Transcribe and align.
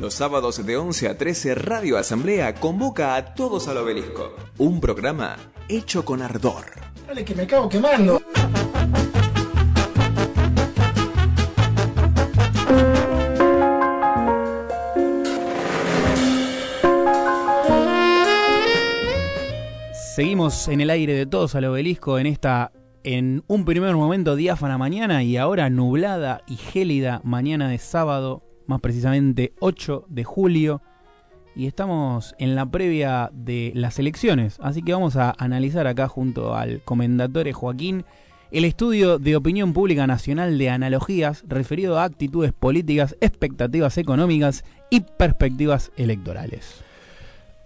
Los 0.00 0.14
sábados 0.14 0.64
de 0.64 0.78
11 0.78 1.08
a 1.08 1.18
13 1.18 1.54
Radio 1.56 1.98
Asamblea 1.98 2.54
convoca 2.54 3.16
a 3.16 3.34
todos 3.34 3.68
al 3.68 3.76
obelisco. 3.76 4.34
Un 4.56 4.80
programa 4.80 5.36
hecho 5.68 6.06
con 6.06 6.22
ardor. 6.22 6.64
Dale 7.06 7.22
que 7.22 7.34
me 7.34 7.46
cago 7.46 7.68
quemando. 7.68 8.22
Seguimos 20.16 20.68
en 20.68 20.80
el 20.80 20.88
aire 20.88 21.12
de 21.12 21.26
todos 21.26 21.54
al 21.54 21.66
obelisco 21.66 22.18
en 22.18 22.24
esta, 22.24 22.72
en 23.04 23.44
un 23.48 23.66
primer 23.66 23.94
momento 23.96 24.34
diáfana 24.34 24.78
mañana 24.78 25.22
y 25.22 25.36
ahora 25.36 25.68
nublada 25.68 26.40
y 26.46 26.56
gélida 26.56 27.20
mañana 27.22 27.68
de 27.68 27.76
sábado, 27.76 28.49
más 28.70 28.80
precisamente 28.80 29.52
8 29.60 30.06
de 30.08 30.24
julio. 30.24 30.80
Y 31.54 31.66
estamos 31.66 32.34
en 32.38 32.54
la 32.54 32.64
previa 32.64 33.30
de 33.34 33.72
las 33.74 33.98
elecciones, 33.98 34.56
así 34.62 34.82
que 34.82 34.92
vamos 34.92 35.16
a 35.16 35.34
analizar 35.36 35.86
acá 35.86 36.08
junto 36.08 36.54
al 36.54 36.80
comendatore 36.82 37.52
Joaquín 37.52 38.04
el 38.52 38.64
estudio 38.64 39.18
de 39.18 39.36
opinión 39.36 39.72
pública 39.72 40.06
nacional 40.06 40.58
de 40.58 40.70
analogías 40.70 41.44
referido 41.46 41.98
a 41.98 42.04
actitudes 42.04 42.52
políticas, 42.52 43.16
expectativas 43.20 43.98
económicas 43.98 44.64
y 44.90 45.00
perspectivas 45.00 45.92
electorales. 45.96 46.82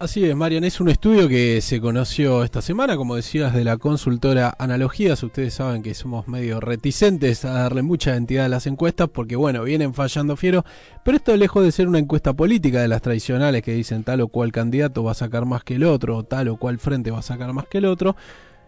Así 0.05 0.23
es, 0.23 0.35
Marian, 0.35 0.63
es 0.63 0.79
un 0.79 0.89
estudio 0.89 1.27
que 1.27 1.61
se 1.61 1.81
conoció 1.81 2.43
esta 2.43 2.61
semana, 2.61 2.95
como 2.95 3.15
decías, 3.15 3.55
de 3.55 3.63
la 3.63 3.77
consultora 3.77 4.55
Analogías. 4.59 5.23
Ustedes 5.23 5.55
saben 5.55 5.81
que 5.81 5.95
somos 5.95 6.27
medio 6.27 6.59
reticentes 6.59 7.43
a 7.43 7.53
darle 7.53 7.81
mucha 7.81 8.15
entidad 8.15 8.45
a 8.45 8.49
las 8.49 8.67
encuestas 8.67 9.09
porque, 9.09 9.35
bueno, 9.35 9.63
vienen 9.63 9.95
fallando 9.95 10.35
fiero, 10.35 10.63
pero 11.03 11.17
esto 11.17 11.35
lejos 11.35 11.63
de 11.63 11.71
ser 11.71 11.87
una 11.87 11.97
encuesta 11.97 12.33
política 12.33 12.83
de 12.83 12.87
las 12.87 13.01
tradicionales 13.01 13.63
que 13.63 13.73
dicen 13.73 14.03
tal 14.03 14.21
o 14.21 14.27
cual 14.27 14.51
candidato 14.51 15.03
va 15.03 15.13
a 15.13 15.15
sacar 15.15 15.45
más 15.45 15.63
que 15.63 15.73
el 15.73 15.83
otro, 15.83 16.17
o 16.17 16.23
tal 16.23 16.49
o 16.49 16.57
cual 16.57 16.77
frente 16.77 17.09
va 17.09 17.17
a 17.17 17.23
sacar 17.23 17.51
más 17.53 17.65
que 17.65 17.79
el 17.79 17.85
otro, 17.85 18.15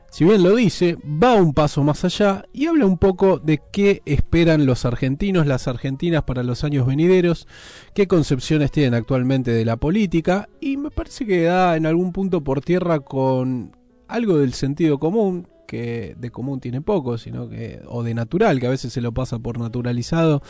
si 0.10 0.24
bien 0.24 0.42
lo 0.42 0.56
dice, 0.56 0.98
va 1.06 1.36
un 1.36 1.54
paso 1.54 1.84
más 1.84 2.04
allá 2.06 2.46
y 2.54 2.68
habla 2.68 2.86
un 2.86 2.98
poco 2.98 3.40
de 3.40 3.62
qué 3.72 4.02
esperan 4.06 4.66
los 4.66 4.86
argentinos, 4.86 5.46
las 5.46 5.68
argentinas 5.68 6.24
para 6.24 6.44
los 6.44 6.64
años 6.64 6.88
venideros, 6.88 7.48
qué 7.94 8.08
concepciones 8.08 8.72
tienen 8.72 8.94
actualmente 8.94 9.52
de 9.52 9.66
la 9.66 9.78
política 9.78 10.50
y 10.62 10.78
me 10.78 10.92
parece 10.92 11.26
que 11.26 11.44
da 11.44 11.76
en 11.76 11.86
algún 11.86 12.14
punto 12.14 12.42
por 12.44 12.62
tierra 12.62 13.02
con 13.02 13.76
algo 14.08 14.38
del 14.38 14.54
sentido 14.54 14.98
común, 14.98 15.48
que 15.68 16.16
de 16.18 16.32
común 16.32 16.62
tiene 16.62 16.82
poco, 16.82 17.18
sino 17.18 17.50
que 17.50 17.82
o 17.88 18.02
de 18.02 18.14
natural, 18.14 18.60
que 18.60 18.68
a 18.68 18.72
veces 18.72 18.94
se 18.94 19.02
lo 19.02 19.12
pasa 19.12 19.38
por 19.38 19.60
naturalizado 19.60 20.42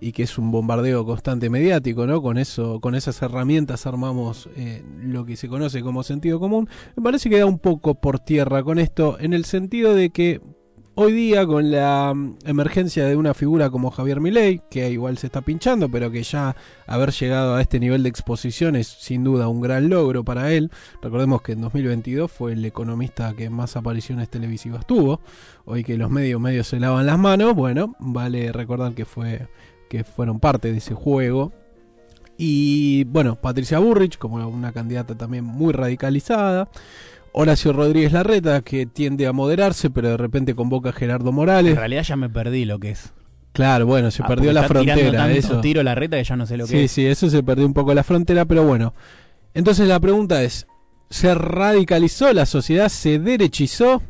y 0.00 0.12
que 0.12 0.22
es 0.24 0.38
un 0.38 0.50
bombardeo 0.50 1.04
constante 1.04 1.50
mediático, 1.50 2.06
¿no? 2.06 2.22
Con 2.22 2.38
eso, 2.38 2.80
con 2.80 2.94
esas 2.94 3.20
herramientas 3.22 3.86
armamos 3.86 4.48
eh, 4.56 4.84
lo 5.00 5.24
que 5.24 5.36
se 5.36 5.48
conoce 5.48 5.82
como 5.82 6.02
sentido 6.02 6.38
común. 6.40 6.68
Me 6.96 7.02
parece 7.02 7.30
que 7.30 7.38
da 7.38 7.46
un 7.46 7.58
poco 7.58 7.94
por 7.94 8.18
tierra 8.18 8.62
con 8.62 8.78
esto, 8.78 9.16
en 9.20 9.32
el 9.32 9.44
sentido 9.44 9.94
de 9.94 10.10
que 10.10 10.40
hoy 10.98 11.12
día 11.12 11.46
con 11.46 11.70
la 11.70 12.14
mm, 12.14 12.38
emergencia 12.46 13.04
de 13.06 13.16
una 13.16 13.34
figura 13.34 13.68
como 13.68 13.90
Javier 13.90 14.18
Milei, 14.20 14.62
que 14.70 14.90
igual 14.90 15.18
se 15.18 15.26
está 15.26 15.42
pinchando, 15.42 15.90
pero 15.90 16.10
que 16.10 16.22
ya 16.22 16.56
haber 16.86 17.12
llegado 17.12 17.54
a 17.54 17.60
este 17.60 17.78
nivel 17.78 18.02
de 18.02 18.08
exposición 18.08 18.76
es 18.76 18.88
sin 18.88 19.22
duda 19.22 19.46
un 19.48 19.60
gran 19.60 19.90
logro 19.90 20.24
para 20.24 20.52
él. 20.52 20.70
Recordemos 21.02 21.42
que 21.42 21.52
en 21.52 21.60
2022 21.60 22.32
fue 22.32 22.52
el 22.52 22.64
economista 22.64 23.34
que 23.34 23.50
más 23.50 23.76
apariciones 23.76 24.30
televisivas 24.30 24.86
tuvo. 24.86 25.20
Hoy 25.66 25.84
que 25.84 25.98
los 25.98 26.10
medios 26.10 26.40
medios 26.40 26.66
se 26.68 26.80
lavan 26.80 27.04
las 27.04 27.18
manos, 27.18 27.54
bueno, 27.54 27.94
vale 27.98 28.50
recordar 28.50 28.94
que 28.94 29.04
fue 29.04 29.46
que 29.98 30.04
fueron 30.04 30.40
parte 30.40 30.70
de 30.72 30.78
ese 30.78 30.94
juego. 30.94 31.52
Y 32.38 33.04
bueno, 33.04 33.36
Patricia 33.36 33.78
Burrich, 33.78 34.18
como 34.18 34.46
una 34.48 34.72
candidata 34.72 35.14
también 35.14 35.44
muy 35.44 35.72
radicalizada. 35.72 36.68
Horacio 37.32 37.72
Rodríguez 37.72 38.12
Larreta, 38.12 38.62
que 38.62 38.86
tiende 38.86 39.26
a 39.26 39.32
moderarse, 39.32 39.90
pero 39.90 40.08
de 40.10 40.16
repente 40.16 40.54
convoca 40.54 40.90
a 40.90 40.92
Gerardo 40.92 41.32
Morales. 41.32 41.72
En 41.72 41.78
realidad 41.78 42.02
ya 42.02 42.16
me 42.16 42.28
perdí 42.30 42.64
lo 42.64 42.78
que 42.78 42.90
es. 42.90 43.12
Claro, 43.52 43.86
bueno, 43.86 44.10
se 44.10 44.22
Ah, 44.22 44.26
perdió 44.26 44.52
la 44.52 44.64
frontera. 44.64 45.30
Eso. 45.32 45.60
tiro 45.60 45.82
la 45.82 45.94
reta 45.94 46.16
que 46.18 46.24
ya 46.24 46.36
no 46.36 46.46
sé 46.46 46.56
lo 46.58 46.64
que 46.66 46.70
Sí, 46.72 46.78
es. 46.84 46.90
sí, 46.92 47.06
eso 47.06 47.28
se 47.30 47.42
perdió 47.42 47.66
un 47.66 47.72
poco 47.74 47.94
la 47.94 48.02
frontera, 48.04 48.44
pero 48.44 48.64
bueno. 48.64 48.92
Entonces 49.54 49.88
la 49.88 49.98
pregunta 50.00 50.42
es, 50.42 50.66
¿se 51.08 51.34
radicalizó 51.34 52.32
la 52.34 52.44
sociedad? 52.44 52.88
¿Se 52.90 53.18
derechizó? 53.18 54.02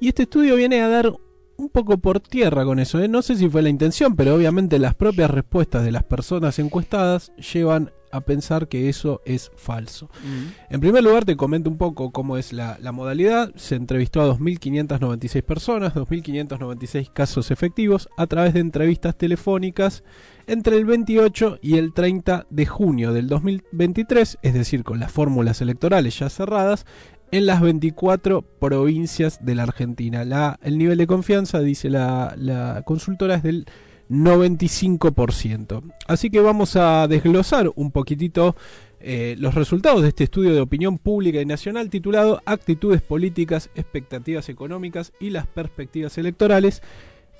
Y 0.00 0.08
este 0.08 0.22
estudio 0.22 0.54
viene 0.56 0.80
a 0.82 0.88
dar 0.88 1.12
un 1.60 1.68
poco 1.68 1.98
por 1.98 2.20
tierra 2.20 2.64
con 2.64 2.78
eso. 2.78 3.00
¿eh? 3.00 3.08
No 3.08 3.22
sé 3.22 3.36
si 3.36 3.48
fue 3.48 3.62
la 3.62 3.68
intención, 3.68 4.16
pero 4.16 4.34
obviamente 4.34 4.78
las 4.78 4.94
propias 4.94 5.30
respuestas 5.30 5.84
de 5.84 5.92
las 5.92 6.04
personas 6.04 6.58
encuestadas 6.58 7.32
llevan 7.36 7.92
a 8.12 8.22
pensar 8.22 8.66
que 8.66 8.88
eso 8.88 9.20
es 9.24 9.52
falso. 9.54 10.06
Mm. 10.24 10.74
En 10.74 10.80
primer 10.80 11.04
lugar, 11.04 11.24
te 11.24 11.36
comento 11.36 11.70
un 11.70 11.78
poco 11.78 12.10
cómo 12.10 12.36
es 12.38 12.52
la, 12.52 12.76
la 12.80 12.92
modalidad. 12.92 13.54
Se 13.54 13.76
entrevistó 13.76 14.20
a 14.22 14.34
2.596 14.34 15.42
personas, 15.42 15.94
2.596 15.94 17.12
casos 17.12 17.50
efectivos, 17.50 18.08
a 18.16 18.26
través 18.26 18.54
de 18.54 18.60
entrevistas 18.60 19.16
telefónicas 19.16 20.02
entre 20.46 20.76
el 20.76 20.84
28 20.84 21.60
y 21.62 21.76
el 21.76 21.92
30 21.92 22.46
de 22.50 22.66
junio 22.66 23.12
del 23.12 23.28
2023, 23.28 24.38
es 24.42 24.54
decir, 24.54 24.82
con 24.82 24.98
las 24.98 25.12
fórmulas 25.12 25.60
electorales 25.60 26.18
ya 26.18 26.28
cerradas, 26.28 26.86
en 27.32 27.46
las 27.46 27.60
24 27.60 28.42
provincias 28.42 29.44
de 29.44 29.54
la 29.54 29.64
Argentina. 29.64 30.58
El 30.62 30.78
nivel 30.78 30.98
de 30.98 31.06
confianza, 31.06 31.60
dice 31.60 31.90
la, 31.90 32.34
la 32.36 32.82
consultora, 32.84 33.36
es 33.36 33.42
del 33.42 33.66
95%. 34.10 35.82
Así 36.08 36.30
que 36.30 36.40
vamos 36.40 36.76
a 36.76 37.06
desglosar 37.06 37.70
un 37.76 37.92
poquitito 37.92 38.56
eh, 39.02 39.34
los 39.38 39.54
resultados 39.54 40.02
de 40.02 40.08
este 40.08 40.24
estudio 40.24 40.52
de 40.52 40.60
opinión 40.60 40.98
pública 40.98 41.40
y 41.40 41.46
nacional 41.46 41.88
titulado 41.88 42.42
Actitudes 42.44 43.00
políticas, 43.00 43.70
expectativas 43.74 44.50
económicas 44.50 45.12
y 45.20 45.30
las 45.30 45.46
perspectivas 45.46 46.18
electorales 46.18 46.82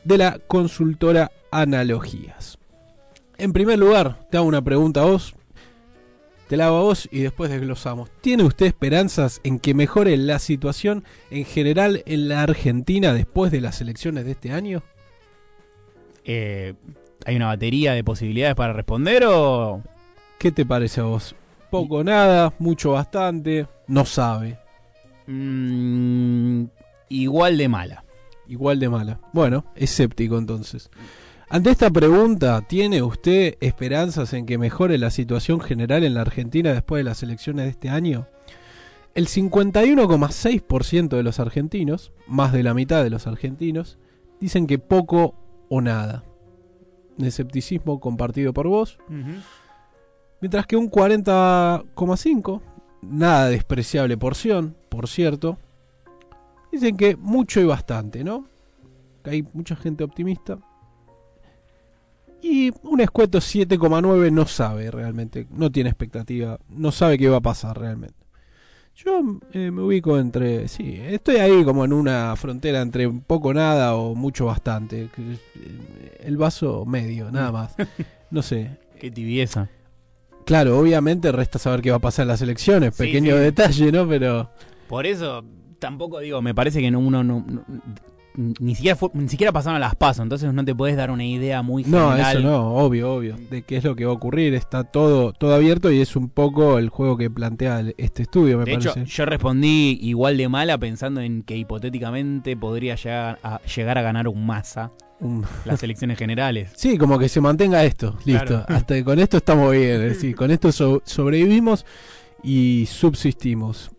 de 0.04 0.16
la 0.16 0.38
consultora 0.38 1.32
Analogías. 1.50 2.58
En 3.36 3.52
primer 3.52 3.78
lugar, 3.78 4.26
te 4.30 4.38
hago 4.38 4.46
una 4.46 4.62
pregunta 4.62 5.02
a 5.02 5.06
vos, 5.06 5.34
te 6.50 6.56
la 6.56 6.66
hago 6.66 6.78
a 6.78 6.82
vos 6.82 7.08
y 7.12 7.20
después 7.20 7.48
desglosamos. 7.48 8.10
¿Tiene 8.20 8.42
usted 8.42 8.66
esperanzas 8.66 9.40
en 9.44 9.60
que 9.60 9.72
mejore 9.72 10.16
la 10.16 10.40
situación 10.40 11.04
en 11.30 11.44
general 11.44 12.02
en 12.06 12.26
la 12.26 12.42
Argentina 12.42 13.14
después 13.14 13.52
de 13.52 13.60
las 13.60 13.80
elecciones 13.80 14.24
de 14.24 14.32
este 14.32 14.50
año? 14.50 14.82
Eh, 16.24 16.74
¿Hay 17.24 17.36
una 17.36 17.46
batería 17.46 17.92
de 17.92 18.02
posibilidades 18.02 18.56
para 18.56 18.72
responder 18.72 19.26
o...? 19.28 19.80
¿Qué 20.40 20.50
te 20.50 20.66
parece 20.66 21.00
a 21.00 21.04
vos? 21.04 21.36
Poco, 21.70 22.02
nada, 22.02 22.52
mucho, 22.58 22.92
bastante, 22.92 23.68
no 23.86 24.04
sabe. 24.04 24.58
Mm, 25.28 26.64
igual 27.10 27.58
de 27.58 27.68
mala. 27.68 28.04
Igual 28.48 28.80
de 28.80 28.88
mala. 28.88 29.20
Bueno, 29.32 29.66
escéptico 29.76 30.36
entonces. 30.36 30.90
Ante 31.52 31.70
esta 31.70 31.90
pregunta, 31.90 32.60
¿tiene 32.60 33.02
usted 33.02 33.56
esperanzas 33.60 34.34
en 34.34 34.46
que 34.46 34.56
mejore 34.56 34.98
la 34.98 35.10
situación 35.10 35.60
general 35.60 36.04
en 36.04 36.14
la 36.14 36.20
Argentina 36.20 36.72
después 36.72 37.00
de 37.00 37.04
las 37.10 37.24
elecciones 37.24 37.64
de 37.64 37.70
este 37.72 37.88
año? 37.88 38.28
El 39.16 39.26
51,6% 39.26 41.08
de 41.08 41.24
los 41.24 41.40
argentinos, 41.40 42.12
más 42.28 42.52
de 42.52 42.62
la 42.62 42.72
mitad 42.72 43.02
de 43.02 43.10
los 43.10 43.26
argentinos, 43.26 43.98
dicen 44.38 44.68
que 44.68 44.78
poco 44.78 45.34
o 45.68 45.80
nada. 45.80 46.22
Un 47.18 47.24
escepticismo 47.24 47.98
compartido 47.98 48.52
por 48.52 48.68
vos. 48.68 48.98
Mientras 50.40 50.68
que 50.68 50.76
un 50.76 50.88
40,5, 50.88 52.60
nada 53.02 53.48
despreciable 53.48 54.16
porción, 54.16 54.76
por 54.88 55.08
cierto, 55.08 55.58
dicen 56.70 56.96
que 56.96 57.16
mucho 57.16 57.60
y 57.60 57.64
bastante, 57.64 58.22
¿no? 58.22 58.46
Que 59.24 59.30
hay 59.30 59.48
mucha 59.52 59.74
gente 59.74 60.04
optimista. 60.04 60.60
Y 62.42 62.70
un 62.82 63.00
escueto 63.00 63.38
7,9 63.38 64.30
no 64.32 64.46
sabe 64.46 64.90
realmente, 64.90 65.46
no 65.50 65.70
tiene 65.70 65.90
expectativa, 65.90 66.58
no 66.68 66.90
sabe 66.92 67.18
qué 67.18 67.28
va 67.28 67.36
a 67.38 67.42
pasar 67.42 67.78
realmente. 67.78 68.14
Yo 68.96 69.22
eh, 69.52 69.70
me 69.70 69.82
ubico 69.82 70.18
entre, 70.18 70.68
sí, 70.68 70.98
estoy 71.00 71.36
ahí 71.36 71.64
como 71.64 71.84
en 71.84 71.92
una 71.92 72.34
frontera 72.36 72.80
entre 72.82 73.06
un 73.06 73.20
poco 73.22 73.54
nada 73.54 73.94
o 73.94 74.14
mucho 74.14 74.46
bastante. 74.46 75.08
eh, 75.16 76.16
El 76.20 76.36
vaso 76.36 76.84
medio, 76.84 77.30
nada 77.30 77.52
más. 77.52 77.74
No 78.30 78.42
sé. 78.42 78.76
Qué 79.00 79.10
tibieza. 79.10 79.68
Claro, 80.44 80.78
obviamente 80.78 81.30
resta 81.32 81.58
saber 81.58 81.80
qué 81.80 81.90
va 81.90 81.96
a 81.98 82.00
pasar 82.00 82.24
en 82.24 82.28
las 82.28 82.42
elecciones, 82.42 82.96
pequeño 82.96 83.36
sí. 83.36 83.40
detalle, 83.42 83.92
¿no? 83.92 84.06
Pero 84.08 84.50
Por 84.88 85.06
eso, 85.06 85.44
tampoco 85.78 86.18
digo, 86.18 86.42
me 86.42 86.54
parece 86.54 86.80
que 86.80 86.90
no- 86.90 86.98
uno 86.98 87.22
no, 87.22 87.44
no- 87.46 87.64
ni 88.58 88.74
siquiera 88.74 88.96
fu- 88.96 89.10
ni 89.14 89.28
siquiera 89.28 89.52
pasaron 89.52 89.76
a 89.76 89.78
las 89.80 89.94
pasos, 89.94 90.22
entonces 90.22 90.52
no 90.52 90.64
te 90.64 90.74
podés 90.74 90.96
dar 90.96 91.10
una 91.10 91.24
idea 91.24 91.62
muy 91.62 91.84
No, 91.84 92.10
general. 92.12 92.36
eso 92.38 92.46
no, 92.48 92.74
obvio, 92.76 93.12
obvio. 93.14 93.36
De 93.50 93.62
qué 93.62 93.76
es 93.76 93.84
lo 93.84 93.94
que 93.96 94.04
va 94.04 94.12
a 94.12 94.14
ocurrir. 94.14 94.54
Está 94.54 94.84
todo, 94.84 95.32
todo 95.32 95.54
abierto 95.54 95.90
y 95.92 96.00
es 96.00 96.16
un 96.16 96.28
poco 96.28 96.78
el 96.78 96.88
juego 96.88 97.16
que 97.16 97.28
plantea 97.30 97.80
el- 97.80 97.94
este 97.98 98.22
estudio, 98.22 98.58
me 98.58 98.64
De 98.64 98.74
hecho, 98.74 98.94
parece. 98.94 99.10
yo 99.12 99.24
respondí 99.26 99.98
igual 100.02 100.36
de 100.36 100.48
mala 100.48 100.78
pensando 100.78 101.20
en 101.20 101.42
que 101.42 101.56
hipotéticamente 101.56 102.56
podría 102.56 102.94
llegar 102.96 103.38
a, 103.42 103.60
llegar 103.62 103.98
a 103.98 104.02
ganar 104.02 104.26
un 104.28 104.46
masa. 104.46 104.90
Las 105.66 105.82
elecciones 105.82 106.16
generales. 106.18 106.70
Sí, 106.76 106.96
como 106.96 107.18
que 107.18 107.28
se 107.28 107.42
mantenga 107.42 107.84
esto, 107.84 108.16
listo. 108.24 108.46
Claro. 108.46 108.64
Hasta 108.68 108.94
que 108.94 109.04
con 109.04 109.18
esto 109.18 109.36
estamos 109.36 109.70
bien, 109.72 109.90
es 110.00 110.14
decir, 110.14 110.34
con 110.34 110.50
esto 110.50 110.72
so- 110.72 111.02
sobrevivimos 111.04 111.84
y 112.42 112.86
subsistimos. 112.86 113.90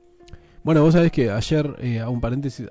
Bueno, 0.64 0.84
vos 0.84 0.94
sabés 0.94 1.12
que 1.12 1.32
ayer, 1.32 1.76
eh, 1.80 2.02
a 2.02 2.10
un 2.10 2.22
paréntesis, 2.22 2.68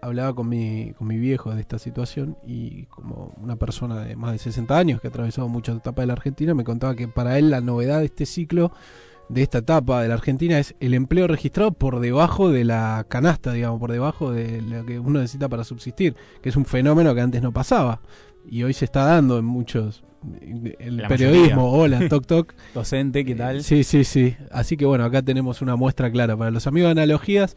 hablaba 0.00 0.34
con 0.34 0.48
mi, 0.48 0.94
con 0.96 1.06
mi 1.06 1.18
viejo 1.18 1.54
de 1.54 1.60
esta 1.60 1.78
situación 1.78 2.38
y 2.46 2.84
como 2.84 3.34
una 3.36 3.56
persona 3.56 4.02
de 4.02 4.16
más 4.16 4.32
de 4.32 4.38
60 4.38 4.78
años 4.78 4.98
que 4.98 5.08
ha 5.08 5.10
atravesado 5.10 5.46
muchas 5.48 5.76
etapas 5.76 6.04
de 6.04 6.06
la 6.06 6.12
Argentina, 6.14 6.54
me 6.54 6.64
contaba 6.64 6.94
que 6.94 7.06
para 7.06 7.38
él 7.38 7.50
la 7.50 7.60
novedad 7.60 7.98
de 7.98 8.06
este 8.06 8.24
ciclo, 8.24 8.72
de 9.28 9.42
esta 9.42 9.58
etapa 9.58 10.00
de 10.00 10.08
la 10.08 10.14
Argentina, 10.14 10.58
es 10.58 10.74
el 10.80 10.94
empleo 10.94 11.26
registrado 11.26 11.72
por 11.72 12.00
debajo 12.00 12.48
de 12.48 12.64
la 12.64 13.04
canasta, 13.08 13.52
digamos, 13.52 13.78
por 13.78 13.92
debajo 13.92 14.32
de 14.32 14.62
lo 14.62 14.86
que 14.86 14.98
uno 14.98 15.20
necesita 15.20 15.50
para 15.50 15.64
subsistir, 15.64 16.16
que 16.40 16.48
es 16.48 16.56
un 16.56 16.64
fenómeno 16.64 17.14
que 17.14 17.20
antes 17.20 17.42
no 17.42 17.52
pasaba 17.52 18.00
y 18.48 18.62
hoy 18.62 18.72
se 18.72 18.84
está 18.84 19.04
dando 19.04 19.38
en 19.38 19.44
muchos... 19.44 20.04
El 20.78 20.96
La 20.96 21.08
periodismo, 21.08 21.70
hola, 21.70 22.08
toc 22.08 22.26
toc. 22.26 22.54
Docente, 22.72 23.26
¿qué 23.26 23.34
tal? 23.34 23.62
Sí, 23.62 23.84
sí, 23.84 24.04
sí. 24.04 24.34
Así 24.50 24.76
que 24.78 24.86
bueno, 24.86 25.04
acá 25.04 25.20
tenemos 25.20 25.60
una 25.60 25.76
muestra 25.76 26.10
clara 26.10 26.34
para 26.34 26.50
los 26.50 26.66
amigos 26.66 26.88
de 26.88 27.02
analogías. 27.02 27.56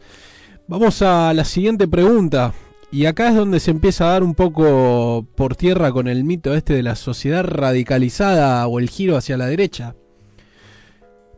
Vamos 0.66 1.00
a 1.00 1.32
la 1.32 1.44
siguiente 1.44 1.88
pregunta. 1.88 2.52
Y 2.90 3.06
acá 3.06 3.28
es 3.28 3.34
donde 3.34 3.60
se 3.60 3.70
empieza 3.70 4.04
a 4.04 4.12
dar 4.12 4.22
un 4.22 4.34
poco 4.34 5.26
por 5.34 5.56
tierra 5.56 5.92
con 5.92 6.08
el 6.08 6.24
mito 6.24 6.54
este 6.54 6.74
de 6.74 6.82
la 6.82 6.94
sociedad 6.94 7.44
radicalizada 7.44 8.66
o 8.66 8.78
el 8.78 8.90
giro 8.90 9.16
hacia 9.16 9.36
la 9.36 9.46
derecha. 9.46 9.94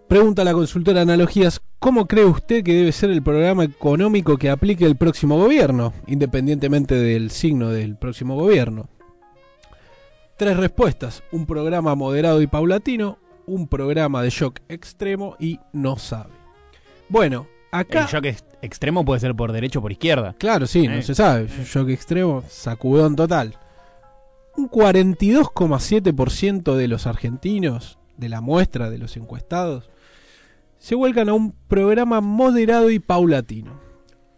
Pregunta 0.09 0.43
la 0.43 0.53
consultora 0.53 1.03
Analogías, 1.03 1.61
¿cómo 1.79 2.07
cree 2.09 2.25
usted 2.25 2.65
que 2.65 2.75
debe 2.75 2.91
ser 2.91 3.11
el 3.11 3.23
programa 3.23 3.63
económico 3.63 4.37
que 4.37 4.51
aplique 4.51 4.85
el 4.85 4.97
próximo 4.97 5.39
gobierno, 5.39 5.93
independientemente 6.09 6.97
del 6.97 7.31
signo 7.31 7.71
del 7.71 7.97
próximo 7.97 8.35
gobierno? 8.35 8.89
Tres 10.41 10.57
respuestas, 10.57 11.23
un 11.33 11.45
programa 11.45 11.95
moderado 11.95 12.41
y 12.41 12.47
paulatino, 12.47 13.19
un 13.47 13.69
programa 13.69 14.23
de 14.23 14.31
shock 14.31 14.61
extremo 14.71 15.37
y 15.39 15.61
no 15.75 15.99
sabe. 15.99 16.31
Bueno, 17.11 17.47
acá... 17.71 18.05
El 18.05 18.07
shock 18.07 18.25
ex- 18.25 18.45
extremo 18.63 19.05
puede 19.05 19.21
ser 19.21 19.35
por 19.35 19.53
derecho 19.53 19.81
o 19.81 19.83
por 19.83 19.93
izquierda. 19.93 20.35
Claro, 20.39 20.67
sí, 20.67 20.89
no 20.89 20.95
Eh. 20.95 21.03
se 21.03 21.15
sabe. 21.15 21.47
Shock 21.47 21.91
extremo, 21.91 22.43
sacudón 22.49 23.17
total. 23.17 23.59
Un 24.57 24.71
42,7% 24.71 26.75
de 26.75 26.89
los 26.89 27.07
argentinos, 27.07 27.99
de 28.17 28.31
la 28.31 28.41
muestra 28.41 28.89
de 28.89 28.97
los 28.97 29.19
encuestados, 29.19 29.91
se 30.79 30.95
vuelcan 30.95 31.29
a 31.29 31.35
un 31.35 31.53
programa 31.69 32.23
moderado 32.23 32.91
y 32.91 32.99
paulatino. 32.99 33.79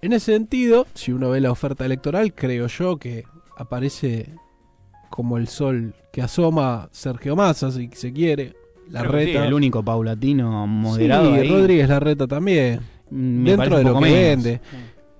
En 0.00 0.12
ese 0.12 0.32
sentido, 0.32 0.88
si 0.94 1.12
uno 1.12 1.31
ve 1.31 1.40
la 1.40 1.52
oferta 1.52 1.87
electoral, 1.87 2.34
creo 2.34 2.66
yo 2.66 2.96
que 2.96 3.22
aparece 3.56 4.34
como 5.12 5.36
el 5.36 5.46
sol 5.46 5.94
que 6.10 6.22
asoma 6.22 6.88
Sergio 6.90 7.36
Massa, 7.36 7.70
si 7.70 7.88
se 7.92 8.12
quiere. 8.12 8.54
La 8.90 9.00
Creo 9.00 9.12
que 9.12 9.18
sí, 9.26 9.32
reta. 9.32 9.46
el 9.46 9.54
único 9.54 9.82
paulatino 9.84 10.66
moderado. 10.66 11.32
Sí, 11.34 11.40
ahí, 11.40 11.48
Rodríguez 11.48 11.88
Larreta 11.88 12.26
también. 12.26 12.80
mm, 13.10 13.14
me 13.42 13.50
dentro 13.56 13.78
de 13.78 13.84
lo 13.84 13.94
que 13.94 14.00
menos. 14.00 14.18
vende. 14.44 14.60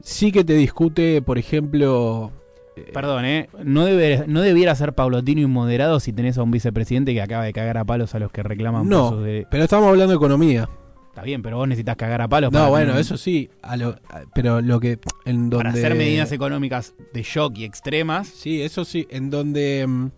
Sí 0.01 0.33
que 0.33 0.43
te 0.45 0.55
discute, 0.55 1.23
por 1.23 1.39
ejemplo. 1.39 2.33
eh, 2.77 2.91
Perdón, 2.93 3.25
¿eh? 3.25 3.49
No, 3.65 3.85
debe, 3.85 4.25
no 4.27 4.41
debiera 4.41 4.75
ser 4.75 4.95
paulatino 4.95 5.41
y 5.43 5.47
moderado 5.47 6.01
si 6.01 6.13
tenés 6.13 6.39
a 6.39 6.43
un 6.43 6.51
vicepresidente 6.51 7.13
que 7.15 7.23
acaba 7.23 7.45
de 7.45 7.53
cagar 7.53 7.79
a 7.79 7.85
palos 7.85 8.15
a 8.15 8.19
los 8.19 8.33
que 8.33 8.43
reclaman 8.43 8.89
No, 8.89 9.17
de- 9.19 9.47
pero 9.51 9.63
estamos 9.65 9.89
hablando 9.89 10.11
de 10.13 10.17
economía. 10.17 10.69
Está 11.13 11.23
bien, 11.23 11.43
pero 11.43 11.59
vos 11.59 11.69
necesitas 11.69 11.97
cagar 11.97 12.23
a 12.23 12.29
palos 12.29 12.51
para, 12.51 12.65
No, 12.65 12.71
bueno, 12.71 12.87
tener- 12.93 13.01
eso 13.03 13.19
sí, 13.19 13.51
a 13.61 13.77
lo- 13.77 13.99
a- 14.09 14.23
pero 14.35 14.63
lo 14.63 14.81
que 14.81 14.99
en 15.27 15.51
donde 15.51 15.57
para 15.65 15.71
hacer 15.71 15.95
medidas 15.95 16.33
económicas 16.33 16.95
de 17.13 17.23
shock 17.23 17.59
y 17.59 17.65
extremas. 17.65 18.29
Sí, 18.29 18.63
eso 18.63 18.85
sí, 18.87 19.07
en 19.11 19.29
donde 19.29 19.85
mm, 19.87 20.11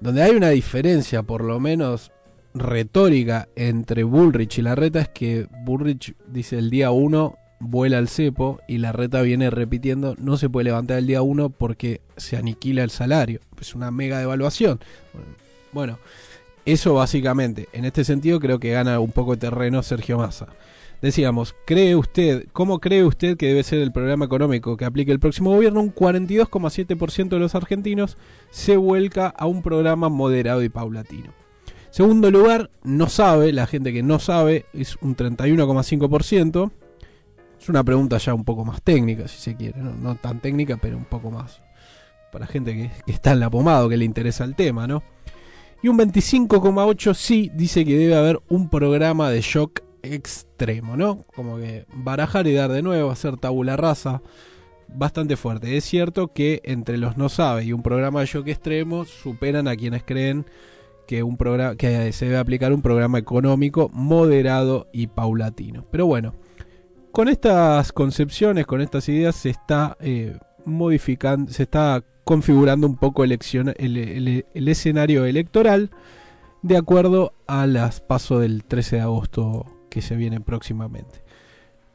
donde 0.00 0.22
hay 0.22 0.30
una 0.34 0.48
diferencia, 0.48 1.22
por 1.22 1.44
lo 1.44 1.60
menos 1.60 2.10
retórica 2.54 3.48
entre 3.56 4.02
Bullrich 4.04 4.58
y 4.58 4.62
Larreta 4.62 5.00
es 5.00 5.08
que 5.08 5.46
Bullrich 5.64 6.14
dice 6.28 6.58
el 6.58 6.70
día 6.70 6.90
uno 6.90 7.36
vuela 7.60 7.98
al 7.98 8.08
cepo 8.08 8.60
y 8.68 8.78
Larreta 8.78 9.20
viene 9.22 9.50
repitiendo 9.50 10.14
no 10.18 10.36
se 10.36 10.48
puede 10.48 10.64
levantar 10.64 10.98
el 10.98 11.06
día 11.06 11.20
uno 11.22 11.50
porque 11.50 12.00
se 12.16 12.36
aniquila 12.38 12.82
el 12.82 12.90
salario. 12.90 13.40
Es 13.60 13.74
una 13.74 13.90
mega 13.90 14.18
devaluación. 14.18 14.80
Bueno, 15.72 15.98
eso 16.64 16.94
básicamente. 16.94 17.68
En 17.72 17.84
este 17.84 18.04
sentido 18.04 18.40
creo 18.40 18.58
que 18.58 18.70
gana 18.70 19.00
un 19.00 19.12
poco 19.12 19.32
de 19.32 19.38
terreno 19.38 19.82
Sergio 19.82 20.18
Massa. 20.18 20.48
Decíamos, 21.02 21.54
¿cree 21.66 21.96
usted, 21.96 22.46
cómo 22.52 22.78
cree 22.78 23.04
usted 23.04 23.36
que 23.36 23.48
debe 23.48 23.62
ser 23.62 23.80
el 23.80 23.92
programa 23.92 24.24
económico 24.24 24.76
que 24.76 24.86
aplique 24.86 25.12
el 25.12 25.20
próximo 25.20 25.50
gobierno? 25.50 25.80
Un 25.80 25.94
42,7% 25.94 27.28
de 27.28 27.38
los 27.38 27.54
argentinos 27.54 28.16
se 28.50 28.78
vuelca 28.78 29.26
a 29.26 29.44
un 29.44 29.60
programa 29.60 30.08
moderado 30.08 30.62
y 30.62 30.70
paulatino. 30.70 31.34
Segundo 31.90 32.30
lugar, 32.30 32.70
no 32.82 33.08
sabe, 33.08 33.52
la 33.52 33.66
gente 33.66 33.92
que 33.92 34.02
no 34.02 34.18
sabe 34.18 34.64
es 34.72 34.96
un 35.02 35.14
31,5%. 35.14 36.70
Es 37.60 37.68
una 37.68 37.84
pregunta 37.84 38.16
ya 38.18 38.32
un 38.34 38.44
poco 38.44 38.64
más 38.64 38.82
técnica, 38.82 39.28
si 39.28 39.38
se 39.38 39.56
quiere, 39.56 39.78
no, 39.80 40.14
tan 40.16 40.40
técnica, 40.40 40.78
pero 40.80 40.96
un 40.96 41.04
poco 41.04 41.30
más 41.30 41.60
para 42.32 42.46
gente 42.46 42.74
que, 42.74 42.90
que 43.06 43.12
está 43.12 43.32
en 43.32 43.40
la 43.40 43.48
pomada 43.48 43.88
que 43.88 43.96
le 43.96 44.04
interesa 44.04 44.42
el 44.42 44.56
tema, 44.56 44.86
¿no? 44.86 45.02
Y 45.84 45.88
un 45.88 45.98
25,8% 45.98 47.12
sí 47.12 47.50
dice 47.54 47.84
que 47.84 47.98
debe 47.98 48.16
haber 48.16 48.40
un 48.48 48.70
programa 48.70 49.28
de 49.28 49.42
shock 49.42 49.82
extremo, 50.02 50.96
¿no? 50.96 51.24
Como 51.36 51.58
que 51.58 51.84
barajar 51.92 52.46
y 52.46 52.54
dar 52.54 52.72
de 52.72 52.80
nuevo, 52.80 53.10
hacer 53.10 53.36
tabula 53.36 53.76
rasa, 53.76 54.22
bastante 54.88 55.36
fuerte. 55.36 55.76
Es 55.76 55.84
cierto 55.84 56.28
que 56.28 56.62
entre 56.64 56.96
los 56.96 57.18
no 57.18 57.28
sabe 57.28 57.64
y 57.64 57.74
un 57.74 57.82
programa 57.82 58.20
de 58.20 58.26
shock 58.28 58.48
extremo 58.48 59.04
superan 59.04 59.68
a 59.68 59.76
quienes 59.76 60.04
creen 60.04 60.46
que 61.06 61.22
un 61.22 61.36
programa 61.36 61.76
que 61.76 62.14
se 62.14 62.24
debe 62.24 62.38
aplicar 62.38 62.72
un 62.72 62.80
programa 62.80 63.18
económico 63.18 63.90
moderado 63.92 64.88
y 64.90 65.08
paulatino. 65.08 65.84
Pero 65.90 66.06
bueno, 66.06 66.32
con 67.12 67.28
estas 67.28 67.92
concepciones, 67.92 68.64
con 68.64 68.80
estas 68.80 69.06
ideas 69.10 69.36
se 69.36 69.50
está 69.50 69.98
eh, 70.00 70.38
modificando, 70.64 71.52
se 71.52 71.64
está 71.64 72.02
configurando 72.24 72.86
un 72.86 72.96
poco 72.96 73.24
el, 73.24 73.32
escenario 74.54 75.24
electoral 75.26 75.90
de 76.62 76.76
acuerdo 76.76 77.34
a 77.46 77.66
las 77.66 78.00
pasos 78.00 78.40
del 78.40 78.64
13 78.64 78.96
de 78.96 79.02
agosto 79.02 79.66
que 79.90 80.02
se 80.02 80.16
viene 80.16 80.40
próximamente. 80.40 81.22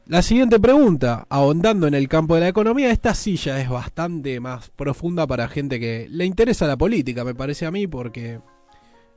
La 0.06 0.22
siguiente 0.22 0.58
pregunta, 0.58 1.26
ahondando 1.28 1.86
en 1.86 1.94
el 1.94 2.08
campo 2.08 2.34
de 2.34 2.40
la 2.40 2.48
economía, 2.48 2.90
esta 2.90 3.14
silla 3.14 3.60
es 3.60 3.68
bastante 3.68 4.40
más 4.40 4.70
profunda 4.70 5.26
para 5.26 5.48
gente 5.48 5.78
que 5.78 6.08
le 6.10 6.24
interesa 6.24 6.66
la 6.66 6.76
política, 6.76 7.24
me 7.24 7.34
parece 7.34 7.66
a 7.66 7.70
mí, 7.70 7.86
porque 7.86 8.40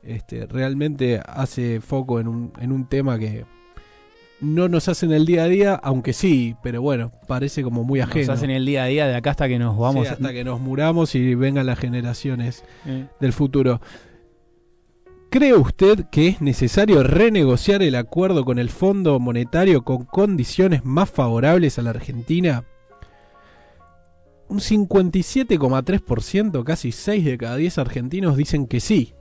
este, 0.04 0.45
realmente 0.45 1.21
hace 1.25 1.82
foco 1.82 2.20
en 2.20 2.27
un, 2.27 2.53
en 2.60 2.72
un 2.72 2.88
tema 2.88 3.17
que 3.17 3.46
no 4.43 4.67
nos 4.69 4.88
hace 4.89 5.05
en 5.05 5.13
el 5.13 5.25
día 5.25 5.43
a 5.43 5.47
día, 5.47 5.73
aunque 5.75 6.12
sí, 6.13 6.55
pero 6.62 6.81
bueno, 6.81 7.12
parece 7.27 7.63
como 7.63 7.83
muy 7.83 8.00
Nos 8.01 8.09
ajeno. 8.09 8.33
hacen 8.33 8.51
el 8.51 8.65
día 8.65 8.83
a 8.83 8.88
día 8.88 9.07
de 9.07 9.15
acá 9.15 9.31
hasta 9.31 9.47
que 9.47 9.57
nos 9.57 9.77
vamos. 9.77 10.07
Sí, 10.07 10.13
hasta 10.13 10.33
que 10.33 10.43
nos 10.43 10.59
muramos 10.59 11.15
y 11.15 11.33
vengan 11.35 11.65
las 11.65 11.79
generaciones 11.79 12.63
Eh, 12.85 13.07
del 13.19 13.33
futuro. 13.33 13.81
¿Cree 15.29 15.53
usted 15.55 16.05
que 16.12 16.27
es 16.27 16.41
necesario 16.41 17.01
renegociar 17.01 17.81
el 17.81 17.95
acuerdo 17.95 18.45
con 18.45 18.59
el 18.59 18.69
Fondo 18.69 19.19
Monetario 19.19 19.83
con 19.83 20.05
condiciones 20.05 20.85
más 20.85 21.09
favorables 21.09 21.79
a 21.79 21.81
la 21.81 21.89
Argentina? 21.89 22.65
Un 24.47 24.59
57,3%, 24.59 26.63
casi 26.63 26.91
6 26.91 27.25
de 27.25 27.38
cada 27.38 27.55
10 27.55 27.77
argentinos 27.79 28.38
dicen 28.38 28.67
que 28.67 28.79
sí. 28.79 29.15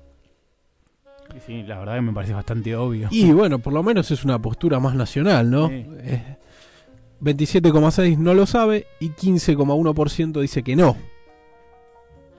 Sí, 1.46 1.62
la 1.62 1.78
verdad 1.78 1.94
que 1.96 2.00
me 2.02 2.12
parece 2.12 2.34
bastante 2.34 2.74
obvio. 2.76 3.08
Y 3.10 3.30
bueno, 3.32 3.58
por 3.58 3.72
lo 3.72 3.82
menos 3.82 4.10
es 4.10 4.24
una 4.24 4.38
postura 4.40 4.78
más 4.80 4.94
nacional, 4.94 5.50
¿no? 5.50 5.68
Sí. 5.68 5.86
Eh, 6.00 6.36
27,6 7.20 8.18
no 8.18 8.34
lo 8.34 8.46
sabe 8.46 8.86
y 9.00 9.10
15,1% 9.10 10.40
dice 10.40 10.62
que 10.62 10.74
no. 10.76 10.96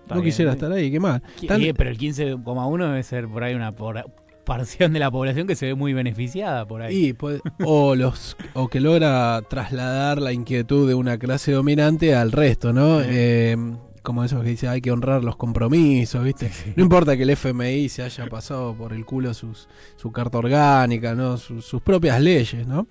Está 0.01 0.15
no 0.15 0.21
bien, 0.21 0.25
quisiera 0.31 0.51
sí. 0.51 0.55
estar 0.57 0.71
ahí, 0.71 0.91
qué 0.91 0.99
mal. 0.99 1.21
Tan- 1.47 1.61
eh, 1.61 1.73
pero 1.73 1.89
el 1.89 1.97
15,1 1.97 2.85
debe 2.87 3.03
ser 3.03 3.27
por 3.27 3.43
ahí 3.43 3.53
una 3.55 3.71
por- 3.73 4.03
porción 4.43 4.91
de 4.91 4.99
la 4.99 5.09
población 5.09 5.47
que 5.47 5.55
se 5.55 5.67
ve 5.67 5.75
muy 5.75 5.93
beneficiada 5.93 6.65
por 6.65 6.81
ahí. 6.81 7.09
Y 7.11 7.15
o 7.63 7.95
los 7.95 8.35
o 8.53 8.67
que 8.67 8.81
logra 8.81 9.41
trasladar 9.49 10.21
la 10.21 10.33
inquietud 10.33 10.85
de 10.87 10.95
una 10.95 11.17
clase 11.17 11.53
dominante 11.53 12.13
al 12.13 12.33
resto, 12.33 12.73
¿no? 12.73 12.99
Sí. 12.99 13.05
Eh, 13.09 13.55
como 14.03 14.23
eso 14.23 14.41
que 14.41 14.49
dice 14.49 14.67
hay 14.67 14.81
que 14.81 14.91
honrar 14.91 15.23
los 15.23 15.35
compromisos, 15.37 16.23
¿viste? 16.23 16.51
No 16.75 16.83
importa 16.83 17.17
que 17.17 17.23
el 17.23 17.29
FMI 17.31 17.89
se 17.89 18.03
haya 18.03 18.27
pasado 18.27 18.75
por 18.75 18.93
el 18.93 19.05
culo 19.05 19.33
sus, 19.33 19.67
su 19.95 20.11
carta 20.11 20.37
orgánica, 20.37 21.15
¿no? 21.15 21.37
Sus, 21.37 21.65
sus 21.65 21.81
propias 21.81 22.21
leyes, 22.21 22.67
¿no? 22.67 22.85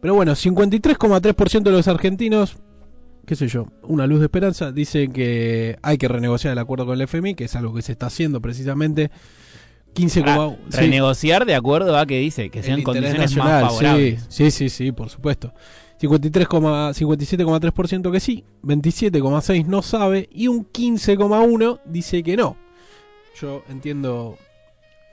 Pero 0.00 0.14
bueno, 0.14 0.32
53,3% 0.32 1.62
de 1.62 1.70
los 1.72 1.86
argentinos, 1.88 2.56
qué 3.26 3.36
sé 3.36 3.48
yo, 3.48 3.66
una 3.82 4.06
luz 4.06 4.20
de 4.20 4.26
esperanza, 4.26 4.72
dicen 4.72 5.12
que 5.12 5.76
hay 5.82 5.98
que 5.98 6.08
renegociar 6.08 6.52
el 6.52 6.58
acuerdo 6.58 6.86
con 6.86 6.94
el 6.94 7.02
FMI, 7.02 7.34
que 7.34 7.44
es 7.44 7.54
algo 7.56 7.74
que 7.74 7.82
se 7.82 7.92
está 7.92 8.06
haciendo 8.06 8.40
precisamente. 8.40 9.10
15, 9.92 10.22
Ah, 10.24 10.54
sí. 10.68 10.76
renegociar 10.78 11.44
de 11.44 11.56
acuerdo 11.56 11.98
a 11.98 12.06
que 12.06 12.20
dice 12.20 12.48
que 12.48 12.62
sean 12.62 12.82
condiciones 12.82 13.20
nacional, 13.20 13.64
más 13.64 13.72
favorables. 13.72 14.24
Sí, 14.28 14.52
sí, 14.52 14.68
sí, 14.68 14.92
por 14.92 15.10
supuesto. 15.10 15.52
53,- 16.00 16.94
57,3% 16.94 18.10
que 18.12 18.20
sí, 18.20 18.44
27,6% 18.62 19.66
no 19.66 19.82
sabe 19.82 20.28
y 20.32 20.48
un 20.48 20.64
15,1% 20.66 21.80
dice 21.84 22.22
que 22.22 22.36
no. 22.36 22.56
Yo 23.40 23.62
entiendo 23.68 24.36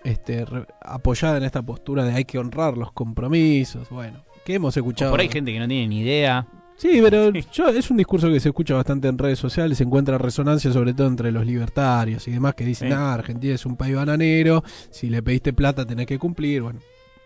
este, 0.03 0.45
re- 0.45 0.65
apoyada 0.81 1.37
en 1.37 1.43
esta 1.43 1.61
postura 1.61 2.03
de 2.05 2.13
hay 2.13 2.25
que 2.25 2.37
honrar 2.39 2.77
los 2.77 2.91
compromisos, 2.91 3.89
bueno, 3.89 4.23
que 4.45 4.55
hemos 4.55 4.75
escuchado. 4.77 5.11
Por 5.11 5.19
ahí 5.19 5.27
hay 5.27 5.33
gente 5.33 5.51
que 5.53 5.59
no 5.59 5.67
tiene 5.67 5.87
ni 5.87 5.99
idea. 6.01 6.47
Sí, 6.77 6.99
pero 7.01 7.31
yo, 7.53 7.69
es 7.69 7.89
un 7.89 7.97
discurso 7.97 8.29
que 8.31 8.39
se 8.39 8.49
escucha 8.49 8.75
bastante 8.75 9.07
en 9.07 9.17
redes 9.17 9.39
sociales, 9.39 9.77
se 9.79 9.83
encuentra 9.83 10.17
resonancia 10.17 10.71
sobre 10.71 10.93
todo 10.93 11.07
entre 11.07 11.31
los 11.31 11.45
libertarios 11.45 12.27
y 12.27 12.31
demás 12.31 12.53
que 12.55 12.63
dicen, 12.65 12.89
Sí. 12.89 12.93
ah, 12.97 13.13
Argentina 13.15 13.55
es 13.55 13.65
un 13.65 13.75
país 13.75 13.95
bananero, 13.95 14.63
si 14.89 15.09
le 15.09 15.21
pediste 15.23 15.53
plata 15.53 15.85
tenés 15.85 16.05
que 16.05 16.17
cumplir, 16.19 16.61
bueno. 16.61 16.79